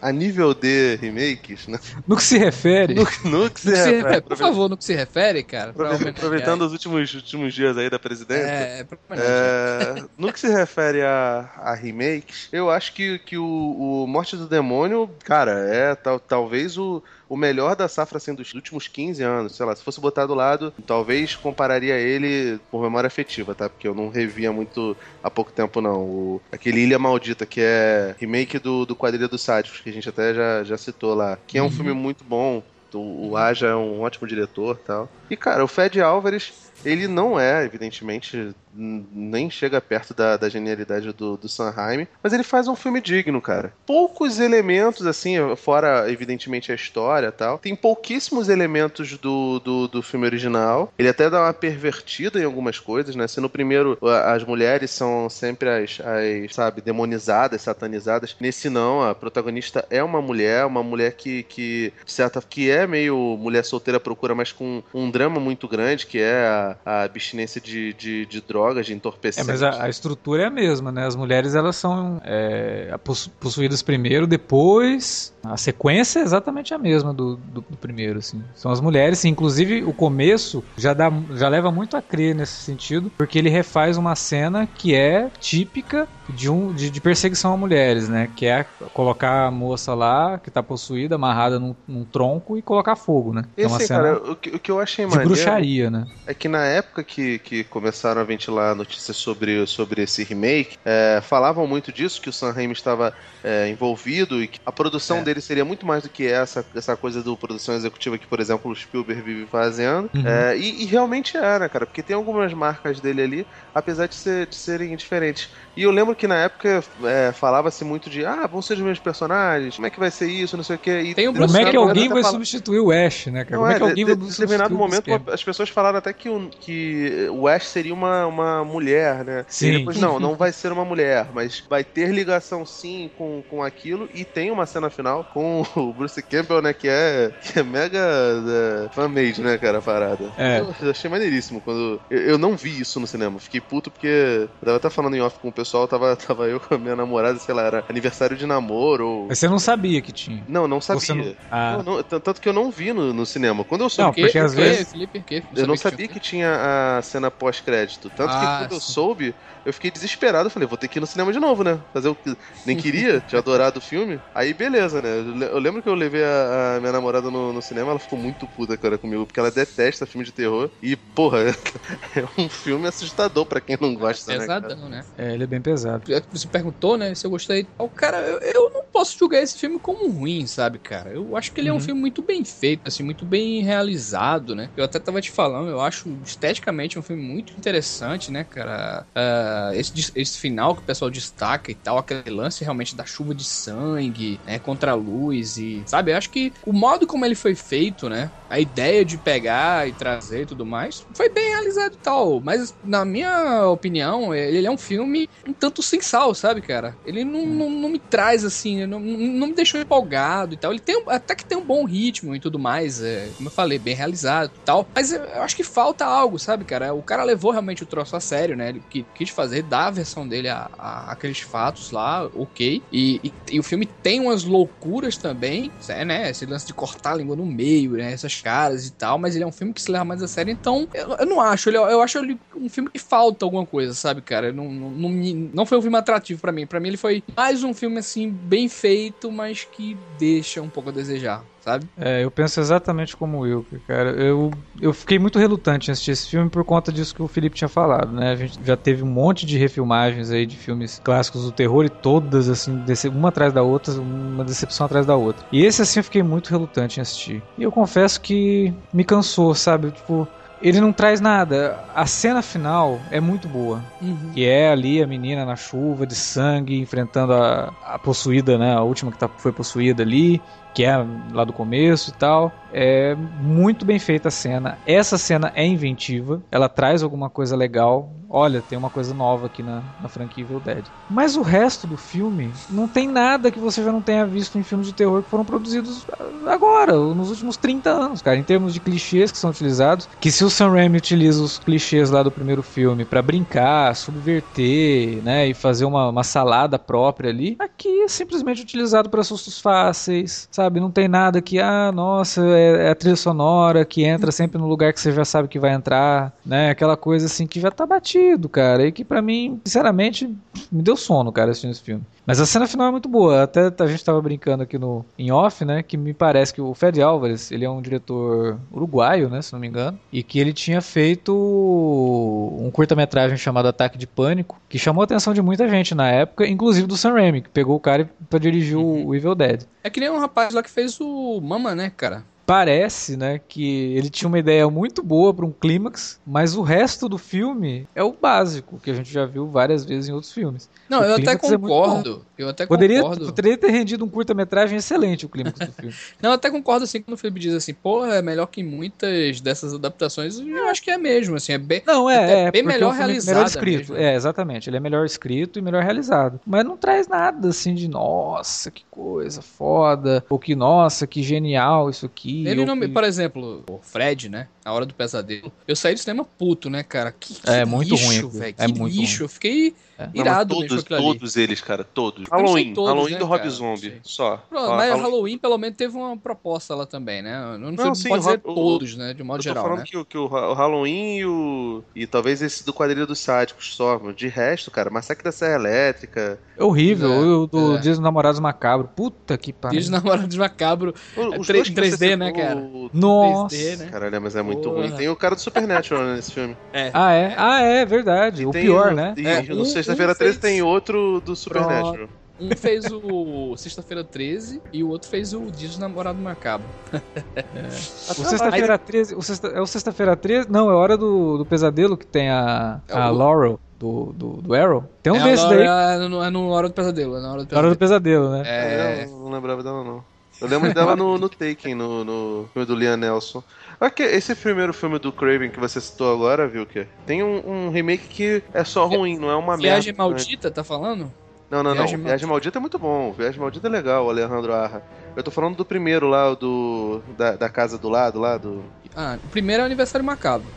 [0.00, 1.78] A nível de remakes, né?
[2.06, 2.94] No que se refere.
[2.94, 3.96] No, no que se, no refere.
[3.96, 4.20] refere.
[4.22, 5.70] Por favor, no que se refere, cara.
[5.70, 8.46] Aproveitando os últimos, últimos dias aí da presidência.
[8.46, 14.04] É, é, é No que se refere a, a remakes, eu acho que, que o,
[14.04, 18.54] o Morte do Demônio, cara, é tal, talvez o o melhor da safra assim, dos
[18.54, 19.56] últimos 15 anos.
[19.56, 23.68] Sei lá, se fosse botar do lado, talvez compararia ele por memória afetiva, tá?
[23.68, 26.00] Porque eu não revia muito há pouco tempo, não.
[26.02, 30.08] O, aquele Ilha Maldita, que é remake do, do Quadrilha dos Sádicos, que a gente
[30.08, 31.38] até já, já citou lá.
[31.46, 31.70] Que é um uhum.
[31.70, 32.62] filme muito bom.
[32.94, 35.08] O, o Aja é um ótimo diretor tal.
[35.28, 36.52] E, cara, o Fed Álvares,
[36.86, 42.42] ele não é, evidentemente, nem chega perto da, da genialidade do, do Sanheim, mas ele
[42.42, 43.72] faz um filme digno, cara.
[43.84, 47.58] Poucos elementos, assim, fora, evidentemente, a história tal.
[47.58, 50.92] Tem pouquíssimos elementos do, do, do filme original.
[50.98, 53.26] Ele até dá uma pervertida em algumas coisas, né?
[53.26, 59.14] Se no primeiro as mulheres são sempre as, as sabe, demonizadas, satanizadas, nesse não, a
[59.14, 64.34] protagonista é uma mulher, uma mulher que, que certa, que é meio mulher solteira procura,
[64.34, 68.66] mas com um drama muito grande, que é a, a abstinência de, de, de drogas
[68.66, 69.48] drogas, de entorpecentes.
[69.48, 71.06] É, mas a, a, estrutura é a mesma, né?
[71.06, 72.94] As mulheres elas são é,
[73.40, 78.42] possuídas primeiro, depois a sequência é exatamente a mesma do, do, do primeiro, assim.
[78.54, 79.28] São as mulheres, sim.
[79.28, 83.96] inclusive o começo já dá, já leva muito a crer nesse sentido, porque ele refaz
[83.96, 88.28] uma cena que é típica de um de, de perseguição a mulheres, né?
[88.34, 92.96] Que é colocar a moça lá que tá possuída, amarrada num, num tronco e colocar
[92.96, 93.44] fogo, né?
[93.56, 96.06] Esse, é uma cena cara, o que, o que eu achei de bruxaria, né?
[96.26, 101.20] É que na época que, que começaram a ventilar notícias sobre, sobre esse remake, é,
[101.22, 103.14] falavam muito disso, que o Sam Raimi estava
[103.46, 105.22] é, envolvido e que a produção é.
[105.22, 108.70] dele seria muito mais do que essa, essa coisa do produção executiva que, por exemplo,
[108.70, 110.10] o Spielberg vive fazendo.
[110.12, 110.26] Uhum.
[110.26, 114.46] É, e, e, realmente era, cara, porque tem algumas marcas dele ali, apesar de, ser,
[114.46, 115.48] de serem diferentes.
[115.76, 118.98] E eu lembro que na época é, falava-se muito de ah, vão ser os mesmos
[118.98, 120.90] personagens, como é que vai ser isso, não sei o que.
[120.90, 123.56] E Tem um como é que alguém vai substituir o Ash, né, cara?
[123.56, 126.12] Não como é, é que alguém de, vai substituir determinado momento as pessoas falaram até
[126.12, 129.44] que o, que o Ash seria uma, uma mulher, né?
[129.48, 129.68] Sim.
[129.68, 133.62] E depois, não, não vai ser uma mulher, mas vai ter ligação sim com, com
[133.62, 134.08] aquilo.
[134.14, 136.72] E tem uma cena final com o Bruce Campbell, né?
[136.72, 140.32] Que é, que é mega uh, fan-made, né, cara, a parada.
[140.36, 140.60] É.
[140.60, 142.00] Eu, eu achei maneiríssimo quando.
[142.10, 143.38] Eu, eu, não vi isso no cinema.
[143.38, 144.06] Fiquei puto porque.
[144.06, 146.94] Eu tava até falando em off com o pessoal, tava, tava eu com a minha
[146.94, 149.08] namorada, sei lá, era aniversário de namoro.
[149.08, 149.26] Ou...
[149.28, 150.44] Mas você não sabia que tinha?
[150.46, 151.14] Não, não sabia.
[151.14, 151.36] Não...
[151.50, 151.82] Ah.
[151.84, 153.64] Não, não, tanto que eu não vi no, no cinema.
[153.64, 154.20] Quando eu soube.
[154.20, 154.92] Não, porque às vezes.
[154.92, 155.24] Felipe,
[155.56, 158.10] eu não sabia que tinha a cena pós-crédito.
[158.10, 158.76] Tanto ah, que quando sim.
[158.76, 159.34] eu soube,
[159.64, 160.46] eu fiquei desesperado.
[160.46, 161.80] Eu falei, vou ter que ir no cinema de novo, né?
[161.92, 162.36] Fazer o que.
[162.64, 164.20] Nem queria, tinha adorado o filme.
[164.34, 165.08] Aí, beleza, né?
[165.50, 168.46] Eu lembro que eu levei a, a minha namorada no, no, cinema, ela ficou muito
[168.46, 170.70] puta, cara, comigo, porque ela detesta filme de terror.
[170.80, 171.40] E, porra,
[172.14, 174.98] é um filme assustador pra quem não gosta, é pesadão, né?
[174.98, 175.04] né?
[175.18, 175.95] É, ele é bem pesado.
[176.32, 177.66] Você perguntou, né, se eu gostei.
[177.78, 181.10] O cara, eu, eu, não posso julgar esse filme como ruim, sabe, cara?
[181.10, 181.76] Eu acho que ele uhum.
[181.76, 181.86] é um uhum.
[181.86, 184.70] filme muito bem feito, assim, muito bem realizado, né?
[184.76, 189.06] Eu até tava te falando, eu acho esteticamente um filme muito interessante, né, cara?
[189.14, 193.34] Uh, esse, esse final que o pessoal destaca e tal, aquele lance realmente da chuva
[193.34, 197.34] de sangue, né, contra a luz e, sabe, eu acho que o modo como ele
[197.34, 201.94] foi feito, né, a ideia de pegar e trazer e tudo mais, foi bem realizado
[201.94, 206.60] e tal, mas na minha opinião, ele é um filme um tanto sem sal, sabe,
[206.60, 206.96] cara?
[207.04, 207.54] Ele não, hum.
[207.54, 211.34] não, não, me traz, assim, não, não me deixou empolgado e tal, ele tem, até
[211.34, 214.64] que tem um bom ritmo e tudo mais, é, como eu falei, bem realizado e
[214.64, 216.94] tal, mas eu acho que falta algo, sabe, cara?
[216.94, 218.82] O cara levou realmente o troço a sério, né, ele
[219.14, 223.60] quis fazer, dar a versão dele a, a aqueles fatos lá, ok, e, e, e,
[223.60, 225.70] o filme tem umas loucuras também,
[226.06, 229.34] né, esse lance de cortar a língua no meio, né, essas caras e tal, mas
[229.34, 231.68] ele é um filme que se leva mais a sério, então eu, eu não acho,
[231.68, 234.52] ele, eu acho ele um filme que falta alguma coisa, sabe, cara?
[234.52, 235.10] Não, não, não,
[235.54, 236.66] não foi um filme atrativo para mim.
[236.66, 240.88] para mim ele foi mais um filme, assim, bem feito, mas que deixa um pouco
[240.88, 241.88] a desejar sabe?
[241.98, 244.10] É, eu penso exatamente como eu, cara.
[244.10, 247.56] Eu, eu fiquei muito relutante em assistir esse filme por conta disso que o Felipe
[247.56, 248.30] tinha falado, né?
[248.30, 251.88] A gente já teve um monte de refilmagens aí de filmes clássicos do terror e
[251.88, 255.44] todas, assim, uma atrás da outra, uma decepção atrás da outra.
[255.50, 257.42] E esse, assim, eu fiquei muito relutante em assistir.
[257.58, 259.90] E eu confesso que me cansou, sabe?
[259.90, 260.28] Tipo,
[260.60, 261.78] ele não traz nada.
[261.94, 263.82] A cena final é muito boa.
[264.00, 264.30] Uhum.
[264.32, 268.74] Que é ali a menina na chuva de sangue enfrentando a, a possuída, né?
[268.74, 270.40] A última que tá, foi possuída ali
[270.76, 270.94] que é
[271.32, 272.52] lá do começo e tal.
[272.70, 274.76] É muito bem feita a cena.
[274.86, 278.12] Essa cena é inventiva, ela traz alguma coisa legal.
[278.28, 280.84] Olha, tem uma coisa nova aqui na, na franquia Evil Dead.
[281.08, 284.62] Mas o resto do filme não tem nada que você já não tenha visto em
[284.62, 286.04] filmes de terror que foram produzidos
[286.44, 290.08] agora, nos últimos 30 anos, cara, em termos de clichês que são utilizados.
[290.20, 295.22] Que se o Sam Raimi utiliza os clichês lá do primeiro filme para brincar, subverter,
[295.22, 300.48] né, e fazer uma, uma salada própria ali, aqui é simplesmente utilizado para sustos fáceis,
[300.50, 300.65] sabe?
[300.66, 300.80] Sabe?
[300.80, 304.66] Não tem nada que, ah, nossa, é, é, a trilha sonora que entra sempre no
[304.66, 306.70] lugar que você já sabe que vai entrar, né?
[306.70, 308.86] Aquela coisa assim que já tá batido, cara.
[308.86, 310.26] E que para mim, sinceramente,
[310.70, 312.02] me deu sono, cara, assistindo esse filme.
[312.26, 313.44] Mas a cena final é muito boa.
[313.44, 315.82] Até a gente tava brincando aqui no em off, né?
[315.82, 319.40] Que me parece que o Fred Álvares, ele é um diretor uruguaio, né?
[319.40, 319.98] Se não me engano.
[320.12, 325.32] E que ele tinha feito um curta-metragem chamado Ataque de Pânico, que chamou a atenção
[325.32, 328.76] de muita gente na época, inclusive do Sam Raimi, que pegou o cara para dirigir
[328.76, 329.06] uhum.
[329.06, 329.62] o Evil Dead.
[329.84, 332.24] É que nem um rapaz lá que fez o Mama, né, cara?
[332.46, 337.08] Parece, né, que ele tinha uma ideia muito boa para um clímax, mas o resto
[337.08, 340.70] do filme é o básico que a gente já viu várias vezes em outros filmes.
[340.88, 342.24] Não, o eu até é concordo.
[342.38, 343.26] É eu até poderia, concordo.
[343.26, 345.94] Poderia ter rendido um curta-metragem excelente o clímax do filme.
[346.22, 349.40] Não, eu até concordo assim quando o Felipe diz assim, pô, é melhor que muitas
[349.40, 350.38] dessas adaptações.
[350.38, 353.34] Eu acho que é mesmo, assim, é bem, não, é, é bem melhor é realizado.
[353.34, 353.96] Melhor escrito, mesmo.
[353.96, 354.70] é, exatamente.
[354.70, 356.38] Ele é melhor escrito e melhor realizado.
[356.46, 361.90] Mas não traz nada assim de nossa, que coisa foda, ou que nossa, que genial
[361.90, 362.35] isso aqui.
[362.44, 362.88] Ele não, que...
[362.88, 364.48] por exemplo, o Fred, né?
[364.64, 365.52] A hora do pesadelo.
[365.66, 367.12] Eu saí do cinema puto, né, cara?
[367.12, 368.54] Que, que é muito lixo, ruim, velho.
[368.58, 369.18] É que muito lixo.
[369.18, 369.24] Ruim.
[369.24, 370.08] Eu fiquei é.
[370.14, 372.28] Irado não, todos, todos eles, cara, todos.
[372.28, 374.36] Halloween, todos, Halloween né, do Rob Zombie, só.
[374.48, 375.02] Pronto, mas Halloween...
[375.02, 377.38] Halloween pelo menos teve uma proposta lá também, né?
[377.58, 379.84] Não, não, não sim, pode dizer todos, né, de modo eu tô geral, falando né?
[379.86, 381.82] que, que o, o Halloween e o...
[381.94, 386.38] e talvez esse do quadrilho dos sádicos só, de resto, cara, Massacre da Serra Elétrica...
[386.58, 387.78] É horrível, é, o do é.
[387.78, 389.78] Dias dos Namorados Macabro, puta que pariu.
[389.78, 392.56] Dias dos Namorados Macabro, é 3, 3D, né, cara?
[392.56, 392.90] O...
[392.92, 393.56] Nossa!
[393.56, 393.88] 3D, né?
[393.90, 394.82] Caralho, mas é muito Porra.
[394.82, 394.92] ruim.
[394.92, 396.56] Tem o cara do Supernatural nesse filme.
[396.72, 396.90] É.
[396.92, 397.34] Ah, é?
[397.36, 398.46] Ah, é, verdade.
[398.46, 398.94] O pior, o...
[398.94, 399.14] né?
[399.16, 402.08] E é, no Sexta-feira 13 tem outro do Supernatural.
[402.38, 406.66] Um fez o Sexta-feira 13 e o outro fez o Dia do Namorado Macabro.
[407.36, 407.68] É.
[407.68, 409.14] O Sexta-feira 13.
[409.14, 410.50] O sexta, é o Sexta-feira 13?
[410.50, 413.58] Não, é hora do, do pesadelo que tem a, a Laurel.
[413.78, 414.84] do, do, do Arrow.
[415.02, 416.04] Tem um é desse Laura, daí.
[416.04, 417.16] É no, é no Hora do Pesadelo.
[417.16, 417.74] É na Hora do Hora Pesadelo.
[417.74, 418.42] do Pesadelo, né?
[418.46, 420.04] É, Eu não lembrava dela, não.
[420.40, 423.42] Eu lembro dela no, no Taken, no, no filme do Liam Nelson.
[423.80, 427.70] Ok, esse primeiro filme do Craven que você citou agora, viu que tem um, um
[427.70, 430.02] remake que é só ruim, não é uma Viagem merda.
[430.04, 430.08] né?
[430.16, 431.12] Maldita, tá falando?
[431.50, 431.74] Não, não, não.
[431.86, 433.12] Viagem Viagem, Maldita é muito bom.
[433.12, 434.82] Viagem Maldita é legal, Alejandro Arra.
[435.14, 437.02] Eu tô falando do primeiro lá, o do.
[437.16, 438.64] Da, da casa do lado, lá, do.
[438.96, 440.48] Ah, o primeiro é o Aniversário Macabro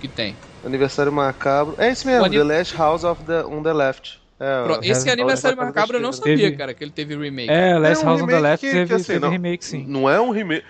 [0.00, 0.36] que tem.
[0.64, 1.74] Aniversário Macabro.
[1.78, 4.20] É esse mesmo, The Last House of the, on the Left.
[4.40, 4.78] É, Pro-.
[4.82, 7.50] Esse é, Aniversário Macabro eu não sabia, Teve- cara, que ele teve remake.
[7.50, 9.64] É, Last É um House on the Left que- teve, que, assim, teve não- remake,
[9.64, 9.84] sim.
[9.88, 10.64] Não é um remake.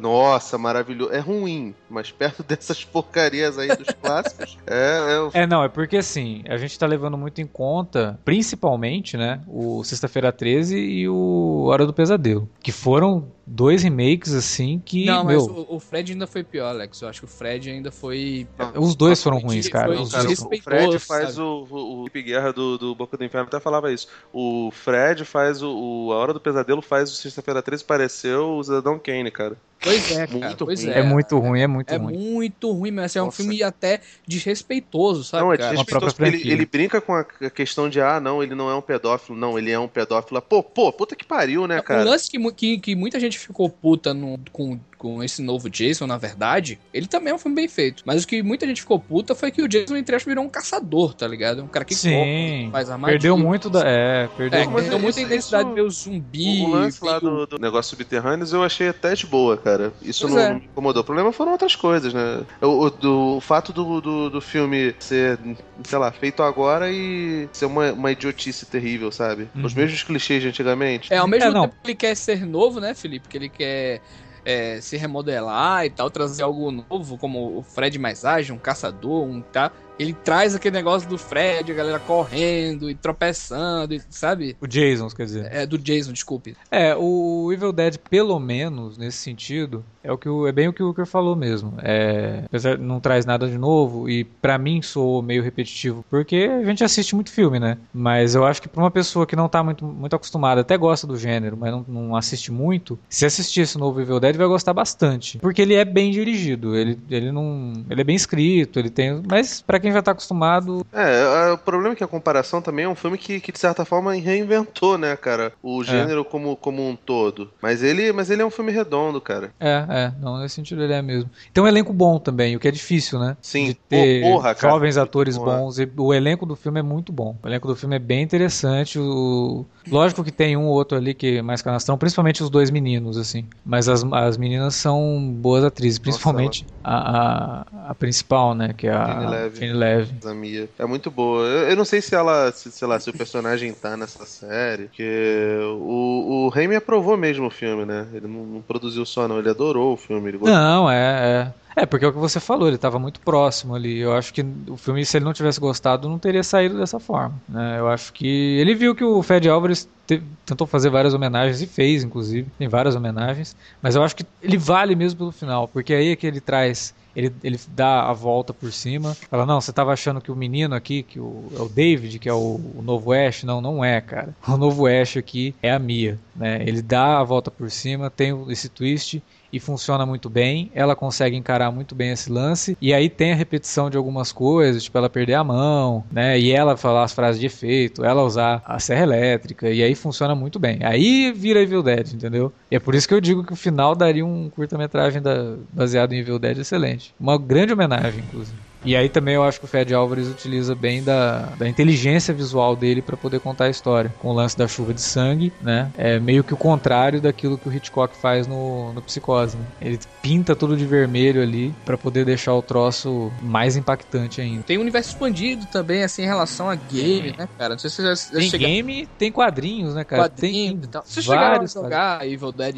[0.00, 1.12] Nossa, maravilhoso.
[1.12, 5.68] É ruim, mas perto dessas porcarias aí dos clássicos, é, é o É, não, é
[5.68, 11.08] porque assim, a gente tá levando muito em conta, principalmente, né, o Sexta-feira 13 e
[11.08, 15.80] o Hora do Pesadelo, que foram dois remakes, assim, que, não, mas meu, o, o
[15.80, 17.00] Fred ainda foi pior, Alex.
[17.02, 18.46] Eu acho que o Fred ainda foi.
[18.76, 19.88] os dois foram ruins, cara.
[19.94, 21.40] foi- os Cara, dois o Fred faz sabe?
[21.40, 24.06] o, o, o Hip Guerra do, do Boca do Inferno até falava isso.
[24.32, 28.62] O Fred faz o, o- A Hora do Pesadelo faz o Sexta-feira 13 pareceu o
[28.64, 29.56] Cidadão Kane, cara.
[29.82, 30.38] Pois é, cara.
[30.38, 30.92] Muito pois ruim.
[30.92, 30.98] é.
[30.98, 32.16] É muito ruim, é muito É ruim.
[32.16, 35.70] muito ruim, mas é um filme até desrespeitoso, sabe, não, é cara?
[35.70, 37.24] desrespeitoso ele, ele brinca com a
[37.54, 39.36] questão de, ah, não, ele não é um pedófilo.
[39.36, 40.40] Não, ele é um pedófilo.
[40.42, 42.04] Pô, pô, puta que pariu, né, O cara?
[42.04, 46.16] lance que, que, que muita gente ficou puta no- com, com esse novo Jason, na
[46.18, 48.02] verdade, ele também é um filme bem feito.
[48.06, 50.48] Mas o que muita gente ficou puta foi que o Jason, entre aspas, virou um
[50.48, 51.62] caçador, tá ligado?
[51.62, 53.18] Um cara que Sim, corre, faz armadilha.
[53.18, 53.82] perdeu muito da...
[53.84, 56.62] É, perdeu É, perdeu muita isso- intensidade isso- de ver o zumbi.
[56.62, 59.71] O lance lá meio- do, do negócio subterrâneos eu achei até de boa, cara.
[60.02, 60.48] Isso Pois não, é.
[60.50, 61.02] não me incomodou.
[61.02, 62.44] O problema foram outras coisas, né?
[62.60, 65.38] O, o- do, o fato do, do, do filme ser,
[65.84, 69.48] sei lá, feito agora e ser uma, uma idiotice terrível, sabe?
[69.54, 69.64] Uhum.
[69.64, 71.12] Os mesmos clichês de antigamente.
[71.12, 73.28] É, ao mesmo É, tempo que ele quer ser novo, né, Felipe?
[73.28, 74.00] Que ele quer
[74.44, 79.24] é, se remodelar e tal, trazer algo novo, como o Fred mais ágil, um caçador,
[79.24, 79.70] um tá.
[79.98, 84.56] Ele traz aquele negócio do Fred, a galera correndo e tropeçando, e, sabe?
[84.60, 85.48] O Jason, quer dizer.
[85.52, 86.56] É, do Jason, desculpe.
[86.70, 90.72] É, o Evil Dead, pelo menos, nesse sentido, é o que o- é bem o
[90.72, 91.74] que o Walker falou mesmo.
[91.82, 96.48] É, apesar de não traz nada de novo, e pra mim soou meio repetitivo, porque
[96.50, 97.78] a gente assiste muito filme, né?
[97.92, 101.06] Mas eu acho que pra uma pessoa que não tá muito, muito acostumada, até gosta
[101.06, 104.72] do gênero, mas não, não assiste muito, se assistir esse novo Evil Dead vai gostar
[104.72, 105.38] bastante.
[105.38, 107.84] Porque ele é bem dirigido, ele, ele não.
[107.88, 109.22] Ele é bem escrito, ele tem.
[109.28, 112.84] Mas pra quem já tá acostumado, É, a- o problema é que a comparação também
[112.86, 116.86] é um filme que, que de certa forma reinventou, né, cara, o gênero como, como
[116.88, 117.50] um todo.
[117.60, 119.50] Mas ele, mas ele é um filme redondo, cara.
[119.60, 121.28] é, é, não, nesse sentido ele é mesmo.
[121.52, 123.36] Tem um elenco bom também, o que é difícil, né?
[123.42, 124.72] Sim, de ter porra, cara.
[124.72, 125.58] jovens atores Porra.
[125.58, 125.78] bons.
[125.78, 127.36] E o elenco do filme é muito bom.
[127.42, 128.98] O elenco do filme é bem interessante.
[128.98, 129.66] O...
[129.90, 133.16] Lógico que tem um ou outro ali que é mais canastrão, principalmente os dois meninos,
[133.18, 133.44] assim.
[133.64, 138.72] Mas as, as meninas são boas atrizes, principalmente a, a, a principal, né?
[138.72, 139.58] Que é a Jenny Leve.
[139.72, 140.14] Leve.
[140.24, 140.68] A Mia.
[140.78, 141.44] É muito boa.
[141.46, 144.84] Eu, eu não sei se ela, se, sei lá, se o personagem tá nessa série.
[144.84, 148.06] Porque o, o Raimi aprovou mesmo o filme, né?
[148.12, 149.38] Ele não, não produziu só, não.
[149.38, 150.32] Ele adorou o filme.
[150.40, 151.62] Não, é, é.
[151.74, 153.98] É, porque é o que você falou, ele estava muito próximo ali.
[153.98, 157.34] Eu acho que o filme, se ele não tivesse gostado, não teria saído dessa forma.
[157.48, 157.76] né?
[157.78, 158.26] Eu acho que
[158.60, 162.68] ele viu que o Fred Álvares te- tentou fazer várias homenagens e fez, inclusive, tem
[162.68, 163.56] várias homenagens.
[163.80, 166.92] Mas eu acho que ele vale mesmo pelo final, porque aí é que ele traz.
[167.14, 169.14] Ele, ele dá a volta por cima.
[169.30, 172.28] Fala, não, você estava achando que o menino aqui, que o, é o David, que
[172.28, 173.44] é o, o novo Ash.
[173.44, 174.34] Não, não é, cara.
[174.46, 176.18] O novo Ash aqui é a Mia.
[176.34, 176.62] Né?
[176.66, 179.22] Ele dá a volta por cima, tem esse twist
[179.52, 180.70] e funciona muito bem.
[180.74, 182.76] Ela consegue encarar muito bem esse lance.
[182.80, 186.38] E aí tem a repetição de algumas coisas, tipo ela perder a mão, né?
[186.38, 190.34] E ela falar as frases de efeito, ela usar a serra elétrica, e aí funciona
[190.34, 190.78] muito bem.
[190.82, 192.52] Aí vira Evil Dead, entendeu?
[192.70, 196.12] E é por isso que eu digo que o final daria um curta-metragem da- baseado
[196.12, 197.14] em Evil Dead excelente.
[197.18, 198.71] Uma grande homenagem, inclusive.
[198.84, 202.74] E aí também eu acho que o Fred Álvares utiliza bem da, da inteligência visual
[202.74, 204.12] dele para poder contar a história.
[204.18, 205.90] Com o lance da chuva de sangue, né?
[205.96, 209.56] É meio que o contrário daquilo que o Hitchcock faz no, no Psicose.
[209.56, 209.64] Né?
[209.80, 214.62] Ele pinta tudo de vermelho ali para poder deixar o troço mais impactante ainda.
[214.62, 217.70] Tem um universo expandido também, assim, em relação a game, né, cara?
[217.74, 220.22] Não sei se você já, já Tem game, tem quadrinhos, né, cara?
[220.22, 221.02] quadrinho tem e tal.
[221.04, 222.76] Você chegaram a jogar Evil Dead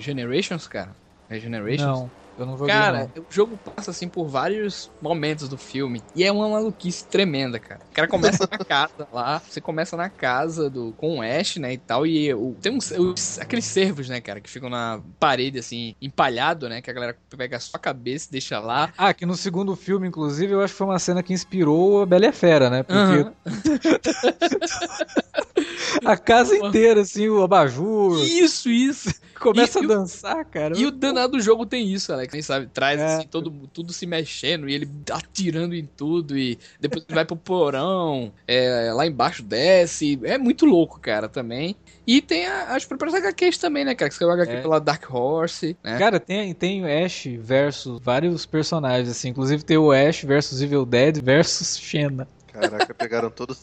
[0.00, 0.90] Generations, cara?
[1.28, 2.00] Regenerations?
[2.00, 2.10] Não,
[2.42, 3.22] eu não joguei Cara, não.
[3.22, 7.80] o jogo passa assim por vários momentos do filme e é uma maluquice tremenda, cara.
[7.90, 11.72] O cara começa na casa lá, você começa na casa do com o Ash, né,
[11.74, 15.58] e tal, e o, tem uns os- aqueles servos, né, cara, que ficam na parede
[15.58, 18.92] assim, empalhado, né, que a galera pega a sua cabeça e deixa lá.
[18.96, 22.06] Ah, que no segundo filme, inclusive, eu acho que foi uma cena que inspirou a
[22.06, 22.82] Bela e a Fera, né?
[22.82, 23.32] Porque Aham.
[26.04, 29.12] a casa inteira, assim, o abajur, Isso, isso.
[29.42, 30.76] Começa E- a dançar, cara.
[30.78, 32.32] E o danado do jogo tem isso, Alex.
[32.32, 33.04] Nem sabe, traz É.
[33.16, 38.32] assim, todo, tudo se mexendo e ele atirando em tudo e depois vai pro porão,
[38.46, 40.18] é, lá embaixo desce.
[40.22, 41.76] É muito louco, cara, também.
[42.06, 44.08] E tem a- as próprias HQs também, né, cara?
[44.08, 44.60] Que saiu HQ É.
[44.60, 45.98] pela Dark Horse, né?
[45.98, 49.28] Cara, tem, tem o Ash versus vários personagens, assim.
[49.28, 52.26] Inclusive tem o Ash versus Evil Dead versus Xena.
[52.52, 53.56] Caraca, pegaram todo,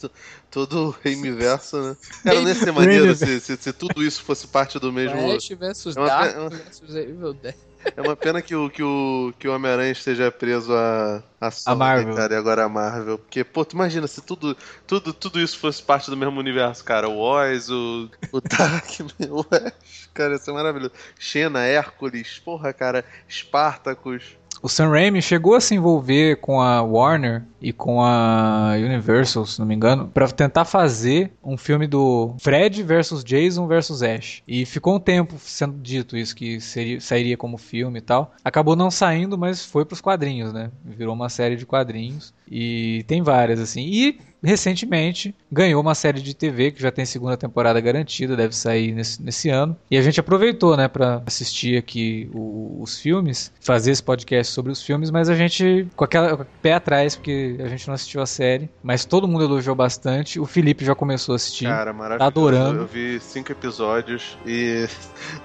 [0.49, 1.97] todo o Reimiverso, né?
[2.23, 5.31] Cara, não ia ser maneiro se, se, se tudo isso fosse parte do mesmo.
[5.31, 7.55] Ash versus É uma Dark é uma- versus Evil Dead.
[7.95, 11.77] É uma pena que o, que o, que o Homem-Aranha esteja preso a, a, Sony,
[11.77, 12.13] Marvel.
[12.15, 13.17] cara, e agora a Marvel.
[13.17, 17.07] Porque, pô, tu imagina se tudo, tudo, tudo isso fosse parte do mesmo universo, cara.
[17.07, 20.91] O Oz, o, o Darkman, o Ash, cara, isso é maravilhoso.
[21.17, 24.37] Xena, Hércules, porra, cara, Spartacus.
[24.61, 29.59] O Sam Raimi chegou a se envolver com a Warner e com a Universal, se
[29.59, 34.43] não me engano, pra tentar fazer um filme do Fred versus Jason versus Ash.
[34.47, 38.33] E ficou um tempo sendo dito isso que seria, sairia como filme e tal.
[38.43, 40.71] Acabou não saindo, mas foi pros quadrinhos, né?
[40.83, 43.81] Virou uma série de quadrinhos e tem várias assim.
[43.81, 48.91] E recentemente ganhou uma série de TV que já tem segunda temporada garantida, deve sair
[48.93, 49.75] nesse, nesse ano.
[49.89, 54.71] E a gente aproveitou, né, para assistir aqui o- os filmes, fazer esse podcast sobre
[54.71, 58.21] os filmes, mas a gente com aquela com pé atrás porque a gente não assistiu
[58.21, 60.39] a série, mas todo mundo elogiou bastante.
[60.39, 61.65] O Felipe já começou a assistir.
[61.65, 62.19] Cara, maravilhoso.
[62.19, 62.79] Tá adorando.
[62.81, 64.87] Eu vi cinco episódios e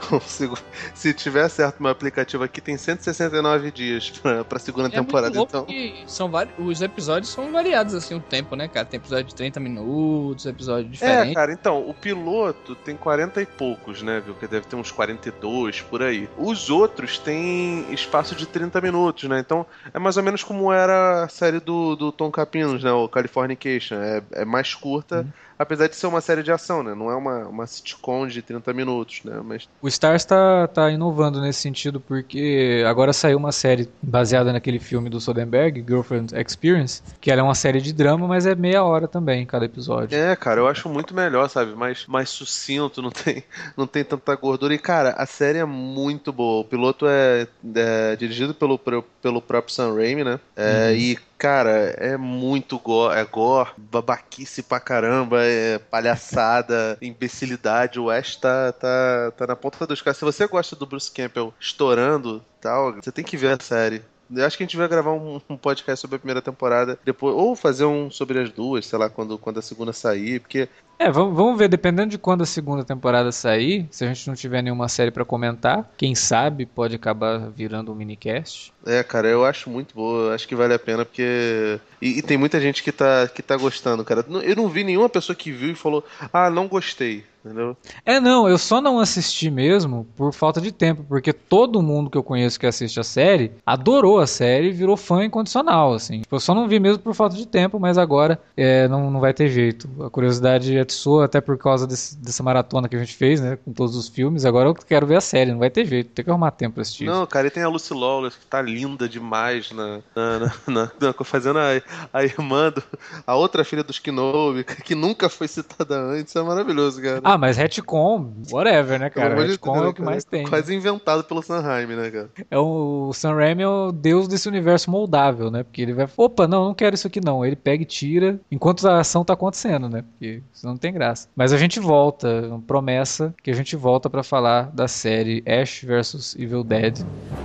[0.94, 5.36] se tiver certo meu aplicativo aqui, tem 169 dias pra, pra segunda É muito temporada,
[5.36, 5.64] louco então.
[5.64, 8.83] que são vários, os episódios são variados, assim, o tempo, né, cara?
[8.84, 11.34] Tem episódio de 30 minutos, episódio É, diferente.
[11.34, 14.34] cara, então, o piloto tem 40 e poucos, né, viu?
[14.34, 16.28] Que deve ter uns 42 por aí.
[16.36, 19.40] Os outros têm espaço de 30 minutos, né?
[19.40, 22.92] Então, é mais ou menos como era a série do, do Tom Capinos, né?
[22.92, 23.96] O Californication.
[23.96, 25.26] É, é mais curta,
[25.58, 26.94] apesar de ser uma série de ação, né?
[26.94, 29.40] Não é uma, uma sitcom de 30 minutos, né?
[29.44, 34.78] Mas O Stars tá, tá inovando nesse sentido, porque agora saiu uma série baseada naquele
[34.78, 38.82] filme do Soderbergh, Girlfriend Experience, que ela é uma série de drama, mas é meia
[38.82, 40.16] hora também, cada episódio.
[40.16, 41.74] É, cara, eu acho muito melhor, sabe?
[41.74, 43.44] Mais, mais sucinto, não tem,
[43.76, 44.74] não tem tanta gordura.
[44.74, 46.60] E, cara, a série é muito boa.
[46.60, 50.40] O piloto é, é dirigido pelo, pelo próprio Sam Raimi, né?
[50.56, 58.00] É, E, cara, é muito gore, é gore, babaquice pra caramba, é palhaçada, imbecilidade.
[58.00, 60.16] O Ash tá, tá, tá na ponta dos caras.
[60.16, 64.02] Se você gosta do Bruce Campbell estourando tal, você tem que ver a série.
[64.34, 67.34] Eu acho que a gente vai gravar um, um podcast sobre a primeira temporada, depois,
[67.34, 70.68] ou fazer um sobre as duas, sei lá, quando, quando a segunda sair, porque
[70.98, 74.34] É, vamos, vamos ver, dependendo de quando a segunda temporada sair, se a gente não
[74.34, 78.72] tiver nenhuma série pra comentar, quem sabe pode acabar virando um minicast.
[78.86, 81.80] É, cara, eu acho muito boa, acho que vale a pena, porque.
[82.00, 84.24] E, e tem muita gente que tá, que tá gostando, cara.
[84.42, 87.74] Eu não vi nenhuma pessoa que viu e falou, ah, não gostei, entendeu?
[88.04, 92.18] É, não, eu só não assisti mesmo por falta de tempo, porque todo mundo que
[92.18, 96.20] eu conheço que assiste a série adorou a série e virou fã incondicional, assim.
[96.20, 99.20] Tipo, Eu só não vi mesmo por falta de tempo, mas agora é, não, não
[99.20, 99.88] vai ter jeito.
[100.04, 100.76] A curiosidade
[101.22, 104.44] até por causa desse- dessa maratona que a gente fez, né, com todos os filmes.
[104.44, 106.82] Agora eu quero ver a série, não vai ter jeito, tem que arrumar tempo pra
[106.82, 107.04] assistir.
[107.04, 110.90] Não, cara, e tem a Lucy Lawless, que tá linda demais na, na, na- na-
[111.00, 111.68] na- fazendo a,
[112.12, 112.82] a irmã, do,
[113.26, 117.20] a outra filha dos Kenobi, que nunca foi citada antes, é maravilhoso, cara.
[117.24, 119.34] Ah, mas retcon, whatever, né, cara?
[119.34, 120.46] Retcon é o que cara, mais tem.
[120.46, 122.30] Quase inventado pelo Sanheim, né, cara?
[122.50, 125.62] É o, o Sam Raimi é o deus desse universo moldável, né?
[125.62, 127.44] Porque ele vai, opa, não, não quero isso aqui não.
[127.44, 130.02] Ele pega e tira enquanto a ação tá acontecendo, né?
[130.02, 131.28] Porque senão não tem graça.
[131.34, 136.36] Mas a gente volta, promessa que a gente volta pra falar da série Ash vs
[136.38, 136.98] Evil Dead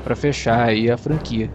[0.03, 1.49] pra fechar aí a franquia.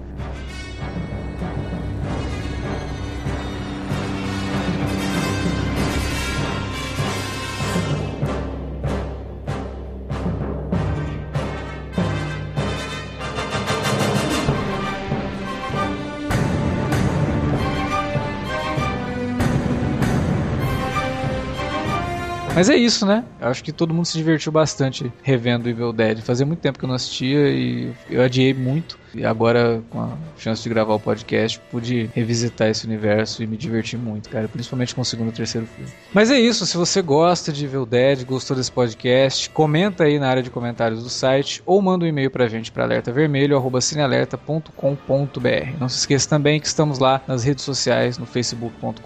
[22.55, 23.25] Mas é isso, né?
[23.41, 26.21] Eu acho que todo mundo se divertiu bastante revendo Evil Dead.
[26.21, 28.97] Fazia muito tempo que eu não assistia e eu adiei muito.
[29.15, 33.57] E agora, com a chance de gravar o podcast, pude revisitar esse universo e me
[33.57, 34.47] divertir muito, cara.
[34.49, 35.91] Principalmente com o segundo e terceiro filme.
[36.13, 36.67] Mas é isso.
[36.67, 41.03] Se você gosta de Evil Dead, gostou desse podcast, comenta aí na área de comentários
[41.03, 45.79] do site ou manda um e-mail pra gente para alertavermelho.cinealerta.com.br.
[45.79, 48.99] Não se esqueça também que estamos lá nas redes sociais, no facebook.com.br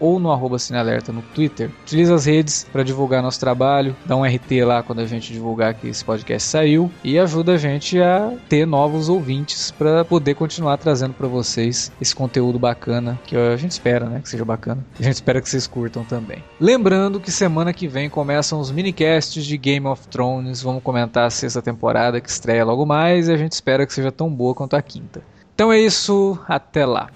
[0.00, 1.70] ou no arroba cinealerta no Twitter.
[1.82, 5.74] Utiliza nossas redes para divulgar nosso trabalho, dá um RT lá quando a gente divulgar
[5.74, 10.76] que esse podcast saiu e ajuda a gente a ter novos ouvintes para poder continuar
[10.78, 14.84] trazendo para vocês esse conteúdo bacana que a gente espera, né, que seja bacana.
[14.98, 16.42] A gente espera que vocês curtam também.
[16.60, 21.30] Lembrando que semana que vem começam os minicasts de Game of Thrones, vamos comentar a
[21.30, 24.74] sexta temporada que estreia logo mais e a gente espera que seja tão boa quanto
[24.74, 25.22] a quinta.
[25.54, 27.10] Então é isso, até lá.